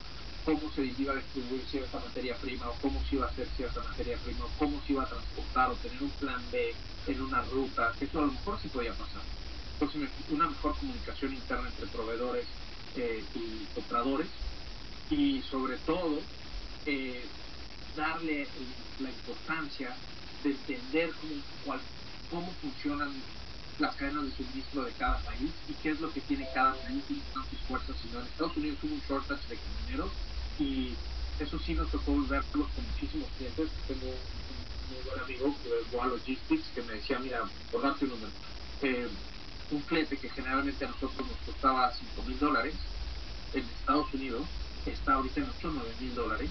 cómo 0.45 0.71
se 0.75 0.85
iba 0.85 1.13
a 1.13 1.17
distribuir 1.17 1.61
cierta 1.69 1.99
materia 1.99 2.35
prima 2.35 2.69
o 2.69 2.73
cómo 2.81 3.01
se 3.05 3.15
iba 3.15 3.25
a 3.25 3.29
hacer 3.29 3.47
cierta 3.55 3.81
materia 3.83 4.17
prima 4.17 4.45
o 4.45 4.49
cómo 4.57 4.81
se 4.85 4.93
iba 4.93 5.03
a 5.03 5.07
transportar 5.07 5.71
o 5.71 5.75
tener 5.75 6.01
un 6.01 6.09
plan 6.11 6.41
B 6.51 6.73
en 7.07 7.21
una 7.21 7.41
ruta. 7.43 7.93
Eso 7.99 8.19
a 8.19 8.25
lo 8.25 8.31
mejor 8.31 8.59
sí 8.61 8.67
podía 8.69 8.93
pasar. 8.93 9.21
Entonces, 9.73 10.09
una 10.29 10.47
mejor 10.47 10.75
comunicación 10.77 11.33
interna 11.33 11.69
entre 11.69 11.87
proveedores 11.87 12.45
eh, 12.95 13.23
y 13.35 13.65
compradores 13.73 14.27
y 15.09 15.41
sobre 15.43 15.77
todo 15.77 16.19
eh, 16.85 17.23
darle 17.95 18.47
la 18.99 19.09
importancia 19.09 19.95
de 20.43 20.49
entender 20.51 21.11
cómo, 21.65 21.79
cómo 22.29 22.51
funcionan 22.61 23.11
las 23.79 23.95
cadenas 23.95 24.25
de 24.25 24.31
suministro 24.31 24.83
de 24.83 24.91
cada 24.93 25.17
país 25.19 25.51
y 25.69 25.73
qué 25.81 25.91
es 25.91 26.01
lo 26.01 26.11
que 26.11 26.21
tiene 26.21 26.47
cada 26.53 26.73
país 26.73 27.03
y 27.09 27.21
sus 27.49 27.59
fuerzas, 27.67 27.95
sino 28.01 28.19
en 28.19 28.25
Estados 28.25 28.57
Unidos 28.57 28.77
hubo 28.83 28.93
un 28.93 29.01
shortage 29.07 29.47
de 29.47 29.57
camioneros 29.57 30.11
y 30.59 30.95
eso 31.39 31.57
sí 31.59 31.73
nos 31.73 31.89
tocó 31.89 32.13
verlo 32.27 32.69
con 32.75 32.85
muchísimos 32.85 33.29
clientes. 33.37 33.69
Tengo 33.87 34.07
un 34.07 34.93
muy 34.93 35.03
buen 35.05 35.19
amigo 35.19 35.55
Goa 35.91 36.07
Logistics 36.07 36.67
que 36.75 36.81
me 36.83 36.93
decía, 36.93 37.19
mira, 37.19 37.49
por 37.71 37.81
darte 37.81 38.05
un 38.05 38.11
número, 38.11 38.31
eh, 38.81 39.07
un 39.71 39.81
cliente 39.81 40.17
que 40.17 40.29
generalmente 40.29 40.85
a 40.85 40.89
nosotros 40.89 41.27
nos 41.27 41.37
costaba 41.45 41.91
5 41.91 42.23
mil 42.23 42.39
dólares 42.39 42.75
en 43.53 43.63
Estados 43.63 44.13
Unidos 44.13 44.45
está 44.85 45.13
ahorita 45.13 45.41
en 45.41 45.49
8 45.49 45.67
o 45.67 45.71
9 45.71 45.95
mil 45.99 46.15
dólares 46.15 46.49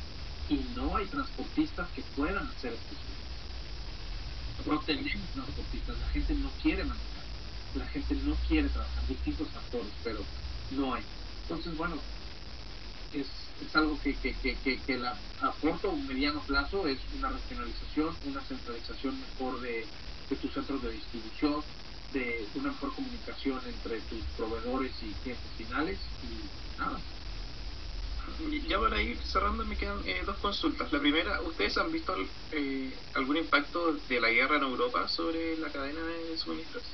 y 0.49 0.57
no 0.75 0.97
hay 0.97 1.07
transportistas 1.07 1.89
que 1.91 2.03
puedan 2.15 2.47
hacer 2.47 2.73
estos 2.73 2.99
No 4.67 4.81
tenemos 4.81 5.29
transportistas, 5.35 5.99
la 5.99 6.09
gente 6.09 6.35
no 6.35 6.51
quiere 6.63 6.85
manejar, 6.85 7.25
la 7.75 7.87
gente 7.87 8.15
no 8.17 8.35
quiere 8.49 8.69
trabajar, 8.69 9.07
distintos 9.09 9.49
factores, 9.49 9.93
pero 10.03 10.21
no 10.73 10.95
hay. 10.95 11.03
Entonces, 11.43 11.77
bueno, 11.77 11.97
es, 13.13 13.48
es 13.67 13.77
algo 13.77 13.99
que, 14.03 14.15
que, 14.17 14.35
que, 14.35 14.79
que, 14.79 14.99
la, 14.99 15.17
a 15.41 15.53
corto 15.61 15.91
o 15.91 15.97
mediano 15.97 16.41
plazo 16.41 16.87
es 16.87 16.99
una 17.17 17.31
racionalización, 17.31 18.17
una 18.27 18.41
centralización 18.43 19.21
mejor 19.21 19.61
de, 19.61 19.87
tus 20.41 20.53
centros 20.53 20.83
de 20.83 20.93
distribución, 20.93 21.63
de 22.13 22.47
una 22.55 22.71
mejor 22.71 22.95
comunicación 22.95 23.61
entre 23.67 24.01
tus 24.03 24.23
proveedores 24.37 24.93
y 25.03 25.13
clientes 25.23 25.51
finales 25.57 25.99
y 26.23 26.79
nada. 26.79 26.99
ya 28.69 28.79
para 28.79 29.03
ir 29.03 29.19
cerrando 29.19 29.65
me 29.65 29.77
quedan 29.77 29.99
eh, 30.07 30.23
dos 30.25 30.39
consultas. 30.39 30.93
La 30.93 31.01
primera, 31.01 31.41
¿ustedes 31.43 31.77
han 31.79 31.91
visto 31.91 32.15
eh, 32.53 32.93
algún 33.15 33.39
impacto 33.39 33.95
de 34.09 34.21
la 34.21 34.31
guerra 34.31 34.57
en 34.57 34.63
Europa 34.63 35.09
sobre 35.09 35.57
la 35.59 35.69
cadena 35.71 36.01
de 36.01 36.37
suministros? 36.39 36.85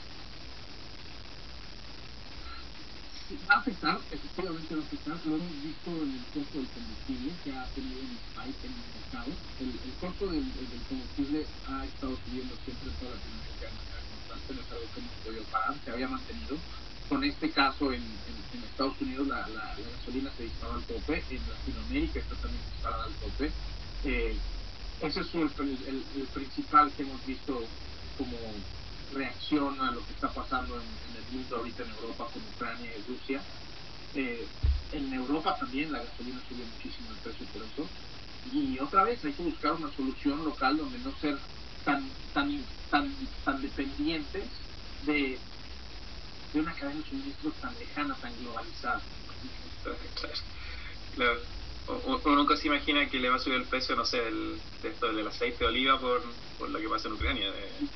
Va 3.48 3.54
a 3.54 3.58
afectar, 3.58 3.98
efectivamente 4.10 4.74
va 4.74 4.82
a 4.82 4.84
afectar, 4.84 5.16
lo 5.24 5.36
hemos 5.36 5.62
visto 5.62 5.90
en 5.90 6.10
el 6.12 6.24
costo 6.28 6.58
del 6.60 6.68
combustible 6.68 7.32
que 7.42 7.52
ha 7.56 7.64
tenido 7.72 8.00
un 8.00 8.12
spike 8.20 8.64
en 8.68 8.72
el 8.76 8.88
mercado. 9.00 9.30
El, 9.60 9.68
el 9.72 9.94
costo 10.00 10.24
del, 10.28 10.44
del, 10.44 10.82
combustible 10.88 11.46
ha 11.68 11.84
estado 11.84 12.12
subiendo 12.24 12.54
siempre 12.64 12.90
en 12.92 12.96
toda 13.00 13.10
Latinoamérica 13.16 13.64
de 13.64 13.76
manera 13.80 14.00
constante, 14.12 14.48
no 14.54 14.60
es 14.60 14.70
algo 14.72 14.86
que 14.92 15.00
hemos 15.00 15.16
podido 15.24 15.44
parar, 15.48 15.74
se 15.84 15.90
había 15.90 16.08
mantenido. 16.08 16.56
Con 17.08 17.22
este 17.24 17.50
caso 17.50 17.92
en, 17.92 18.02
en, 18.02 18.36
en 18.56 18.64
Estados 18.64 19.00
Unidos 19.00 19.28
la, 19.28 19.40
la, 19.48 19.76
la, 19.76 19.88
gasolina 19.96 20.30
se 20.36 20.44
disparó 20.44 20.74
al 20.74 20.84
tope, 20.84 21.22
en 21.30 21.40
Latinoamérica 21.48 22.18
está 22.18 22.34
también 22.36 22.62
disparada 22.72 23.04
al 23.04 23.14
tope. 23.14 23.52
Eh, 24.04 24.36
ese 25.00 25.20
es 25.20 25.34
el, 25.34 25.50
el, 25.88 26.04
el 26.16 26.26
principal 26.32 26.90
que 26.92 27.02
hemos 27.02 27.24
visto 27.26 27.60
como 28.16 28.36
reacción 29.12 29.80
a 29.80 29.90
lo 29.90 30.04
que 30.04 30.12
está 30.12 30.28
pasando 30.32 30.74
en, 30.76 30.82
el 30.82 31.32
mundo 31.32 31.56
ahorita 31.56 31.82
en 31.82 31.90
Europa 31.90 32.28
con 32.32 32.42
Ucrania 32.54 32.90
y 32.96 33.10
Rusia. 33.10 33.40
Eh, 34.14 34.46
en 34.92 35.12
Europa 35.12 35.56
también 35.58 35.90
la 35.90 35.98
gasolina 35.98 36.40
subió 36.48 36.64
muchísimo 36.64 37.10
el 37.10 37.16
precio 37.18 37.46
por 37.46 37.62
eso. 37.62 37.88
Y 38.52 38.78
otra 38.78 39.04
vez 39.04 39.24
hay 39.24 39.32
que 39.32 39.42
buscar 39.42 39.72
una 39.72 39.90
solución 39.94 40.44
local 40.44 40.76
donde 40.76 40.98
no 40.98 41.12
ser 41.18 41.38
tan 41.84 42.08
tan 42.32 42.64
tan 42.90 43.12
tan 43.44 43.62
dependientes 43.62 44.44
de, 45.06 45.38
de 46.52 46.60
una 46.60 46.72
cadena 46.74 47.00
de 47.00 47.08
suministros 47.08 47.54
tan 47.54 47.74
lejana, 47.78 48.14
tan 48.16 48.32
globalizada. 48.40 49.00
Claro. 51.14 51.40
O, 51.86 52.18
nunca 52.30 52.56
se 52.56 52.68
imagina 52.68 53.08
que 53.08 53.18
le 53.18 53.28
va 53.28 53.36
a 53.36 53.38
subir 53.38 53.56
el 53.56 53.64
precio, 53.64 53.94
no 53.94 54.06
sé, 54.06 54.16
del, 54.18 54.58
de 54.82 54.88
esto, 54.88 55.12
del 55.12 55.26
aceite 55.26 55.58
de 55.58 55.66
oliva 55.66 56.00
por, 56.00 56.22
por 56.58 56.70
lo 56.70 56.78
que 56.78 56.88
pasa 56.88 57.08
en 57.08 57.14
Ucrania. 57.14 57.48
Eh. 57.48 57.86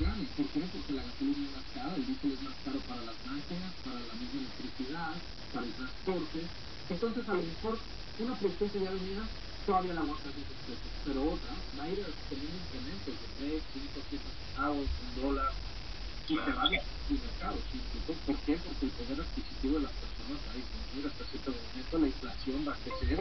Claro, 0.00 0.16
¿por 0.34 0.48
qué? 0.48 0.60
Porque 0.72 0.92
la 0.94 1.02
gasolina 1.04 1.44
es 1.44 1.52
más 1.52 1.66
cara, 1.76 1.94
el 1.94 2.06
diésel 2.06 2.32
es 2.32 2.40
más 2.40 2.56
caro 2.64 2.80
para 2.88 3.04
las 3.04 3.20
máquinas, 3.26 3.74
para 3.84 4.00
la 4.00 4.14
misma 4.16 4.40
electricidad, 4.40 5.12
para 5.52 5.66
el 5.66 5.74
transporte. 5.76 6.40
Entonces, 6.88 7.28
a 7.28 7.34
lo 7.34 7.42
mejor, 7.42 7.84
una 8.16 8.34
producción 8.40 8.82
ya 8.82 8.90
venía, 8.96 9.28
todavía 9.66 9.92
la 9.92 10.00
aguanta 10.00 10.30
esos 10.30 10.56
precios, 10.64 10.92
pero 11.04 11.20
otra 11.36 11.52
va 11.76 11.84
a 11.84 11.90
ir 11.92 12.00
teniendo 12.30 12.56
incrementos 12.56 13.12
de 13.12 13.28
3, 13.44 13.62
5, 13.76 14.00
7 14.08 14.24
centavos, 14.40 14.88
un 15.04 15.14
dólar, 15.20 15.52
y 16.28 16.34
te 16.34 16.52
va 16.52 16.62
a 16.64 16.68
el 16.68 17.20
mercado. 17.20 17.58
¿Por 18.24 18.40
qué? 18.40 18.56
Porque 18.56 18.86
el 18.86 18.92
poder 18.92 19.20
adquisitivo 19.20 19.74
de 19.76 19.82
las 19.84 19.92
personas 20.00 20.40
va 20.48 20.52
a 20.52 20.56
disminuir 20.56 21.06
hasta 21.12 21.24
cierto 21.28 21.52
momento, 21.52 21.98
la 21.98 22.06
inflación 22.08 22.64
va 22.66 22.72
a 22.72 22.80
crecer 22.80 23.20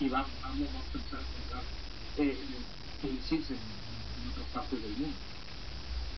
y 0.00 0.08
vamos, 0.08 0.32
vamos 0.40 0.68
a 0.72 0.80
empezar 0.96 1.20
a 1.20 1.28
comprar 1.28 1.64
eh, 2.16 2.64
publicistas 3.02 3.50
en, 3.50 4.22
en 4.22 4.28
otras 4.30 4.48
partes 4.48 4.80
del 4.80 4.96
mundo. 4.96 5.35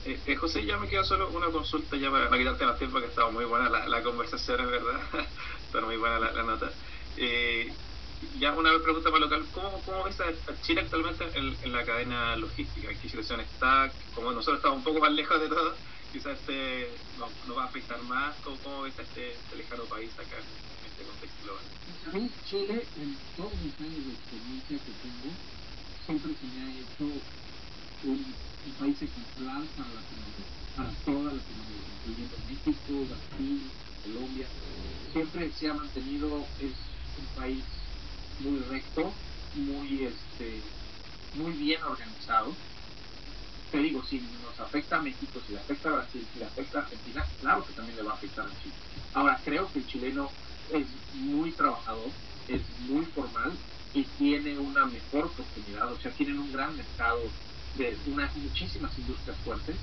Eh, 0.04 0.18
eh, 0.26 0.36
José, 0.36 0.64
ya 0.64 0.76
me 0.78 0.88
queda 0.88 1.04
solo 1.04 1.28
una 1.30 1.48
consulta 1.48 1.96
ya 1.96 2.10
para, 2.10 2.28
para 2.28 2.38
quitarte 2.40 2.64
más 2.64 2.78
tiempo, 2.78 3.00
que 3.00 3.06
estaba 3.06 3.30
muy 3.30 3.44
buena 3.44 3.68
la, 3.68 3.88
la 3.88 4.02
conversación, 4.02 4.60
es 4.60 4.70
verdad. 4.70 5.00
Está 5.66 5.80
muy 5.82 5.96
buena 5.96 6.18
la, 6.18 6.32
la 6.32 6.42
nota. 6.44 6.70
Eh, 7.16 7.72
ya 8.38 8.52
una 8.52 8.70
pregunta 8.82 9.10
para 9.10 9.24
local, 9.24 9.44
¿cómo, 9.52 9.80
cómo 9.84 10.04
ves 10.04 10.20
a, 10.20 10.32
Chile 10.62 10.80
actualmente 10.80 11.24
en, 11.34 11.56
en, 11.62 11.72
la 11.72 11.84
cadena 11.84 12.36
logística? 12.36 12.90
¿En 12.90 12.98
qué 12.98 13.08
situación 13.08 13.40
está? 13.40 13.90
Como 14.14 14.32
nosotros 14.32 14.58
estamos 14.58 14.78
un 14.78 14.84
poco 14.84 15.00
más 15.00 15.12
lejos 15.12 15.40
de 15.40 15.48
todo, 15.48 15.74
quizás 16.12 16.38
este 16.38 16.90
nos 17.18 17.30
no 17.46 17.54
va 17.54 17.64
a 17.64 17.66
afectar 17.66 18.00
más. 18.04 18.34
¿Cómo, 18.42 18.56
cómo 18.62 18.82
ves 18.82 18.98
a 18.98 19.02
este, 19.02 19.32
este, 19.32 19.56
lejano 19.56 19.84
país 19.84 20.10
acá 20.14 20.36
en, 20.36 20.90
este 20.90 21.04
contexto 21.04 21.44
global? 21.44 21.64
A 22.06 22.10
mí 22.12 22.30
Chile, 22.48 22.86
en 22.96 23.16
todos 23.36 23.52
mis 23.62 23.74
años 23.80 24.06
de 24.06 24.12
experiencia 24.12 24.78
que 24.78 24.92
tengo, 25.02 25.34
siempre 26.06 26.32
se 26.34 26.46
me 26.46 26.62
ha 26.62 26.70
hecho 26.80 27.04
un 28.04 28.34
un 28.66 28.72
país 28.72 28.96
ejemplar 29.02 29.62
para 29.76 29.88
Latinoamérica, 29.88 30.44
para 30.76 30.90
toda 31.04 31.32
Latinoamérica, 31.32 31.90
incluyendo 31.98 32.36
México, 32.48 33.06
Brasil, 33.08 33.70
Colombia. 34.04 34.46
Siempre 35.12 35.52
se 35.52 35.68
ha 35.68 35.74
mantenido, 35.74 36.46
es 36.60 36.72
un 37.18 37.40
país 37.40 37.64
muy 38.40 38.58
recto, 38.70 39.12
muy 39.54 40.04
este 40.04 40.62
muy 41.34 41.52
bien 41.52 41.82
organizado. 41.82 42.54
Te 43.70 43.78
digo, 43.78 44.02
si 44.04 44.18
nos 44.18 44.58
afecta 44.60 44.96
a 44.96 45.02
México, 45.02 45.40
si 45.46 45.52
le 45.52 45.58
afecta 45.58 45.90
a 45.90 45.92
Brasil, 45.92 46.26
si 46.32 46.38
le 46.38 46.46
afecta 46.46 46.78
a 46.78 46.82
Argentina, 46.82 47.26
claro 47.40 47.66
que 47.66 47.72
también 47.74 47.96
le 47.96 48.02
va 48.02 48.12
a 48.12 48.14
afectar 48.14 48.46
a 48.46 48.62
Chile. 48.62 48.74
Ahora, 49.14 49.40
creo 49.44 49.70
que 49.70 49.80
el 49.80 49.86
chileno 49.86 50.30
es 50.72 50.86
muy 51.14 51.52
trabajador, 51.52 52.10
es 52.48 52.62
muy 52.88 53.04
formal 53.06 53.52
y 53.92 54.04
tiene 54.04 54.58
una 54.58 54.86
mejor 54.86 55.26
oportunidad, 55.26 55.92
o 55.92 55.98
sea, 55.98 56.10
tienen 56.12 56.38
un 56.38 56.52
gran 56.52 56.76
mercado 56.76 57.20
de 57.78 57.96
unas 58.08 58.34
muchísimas 58.36 58.96
industrias 58.98 59.36
fuertes 59.44 59.76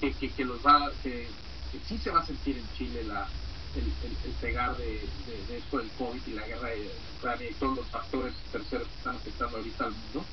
que, 0.00 0.12
que, 0.12 0.44
los 0.44 0.64
va 0.64 0.90
que, 1.02 1.26
sí 1.86 1.98
se 1.98 2.10
va 2.10 2.20
a 2.20 2.26
sentir 2.26 2.56
en 2.56 2.64
Chile 2.76 3.02
la, 3.04 3.26
el, 3.74 3.84
el, 3.84 4.32
pegar 4.40 4.76
de, 4.76 4.84
de, 4.86 5.46
de, 5.48 5.58
esto 5.58 5.78
del 5.78 5.88
COVID 5.98 6.20
y 6.26 6.30
la 6.30 6.46
guerra 6.46 6.68
de 6.68 6.90
Ucrania 7.18 7.50
y 7.50 7.54
todos 7.54 7.76
los 7.78 7.86
factores 7.86 8.34
terceros 8.52 8.86
que 8.86 8.94
están 8.98 9.16
afectando 9.16 9.56
ahorita 9.56 9.84
al 9.84 9.92
mundo, 9.92 10.24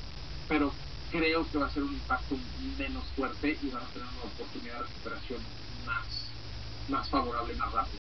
pero 0.48 0.72
creo 1.10 1.50
que 1.50 1.58
va 1.58 1.66
a 1.66 1.70
ser 1.70 1.82
un 1.82 1.92
impacto 1.92 2.36
menos 2.78 3.04
fuerte 3.16 3.58
y 3.60 3.68
van 3.70 3.82
a 3.82 3.86
tener 3.86 4.08
una 4.08 4.32
oportunidad 4.32 4.74
de 4.74 4.86
recuperación 4.86 5.40
más, 5.86 6.06
más 6.88 7.08
favorable, 7.08 7.54
más 7.54 7.72
rápida. 7.72 8.03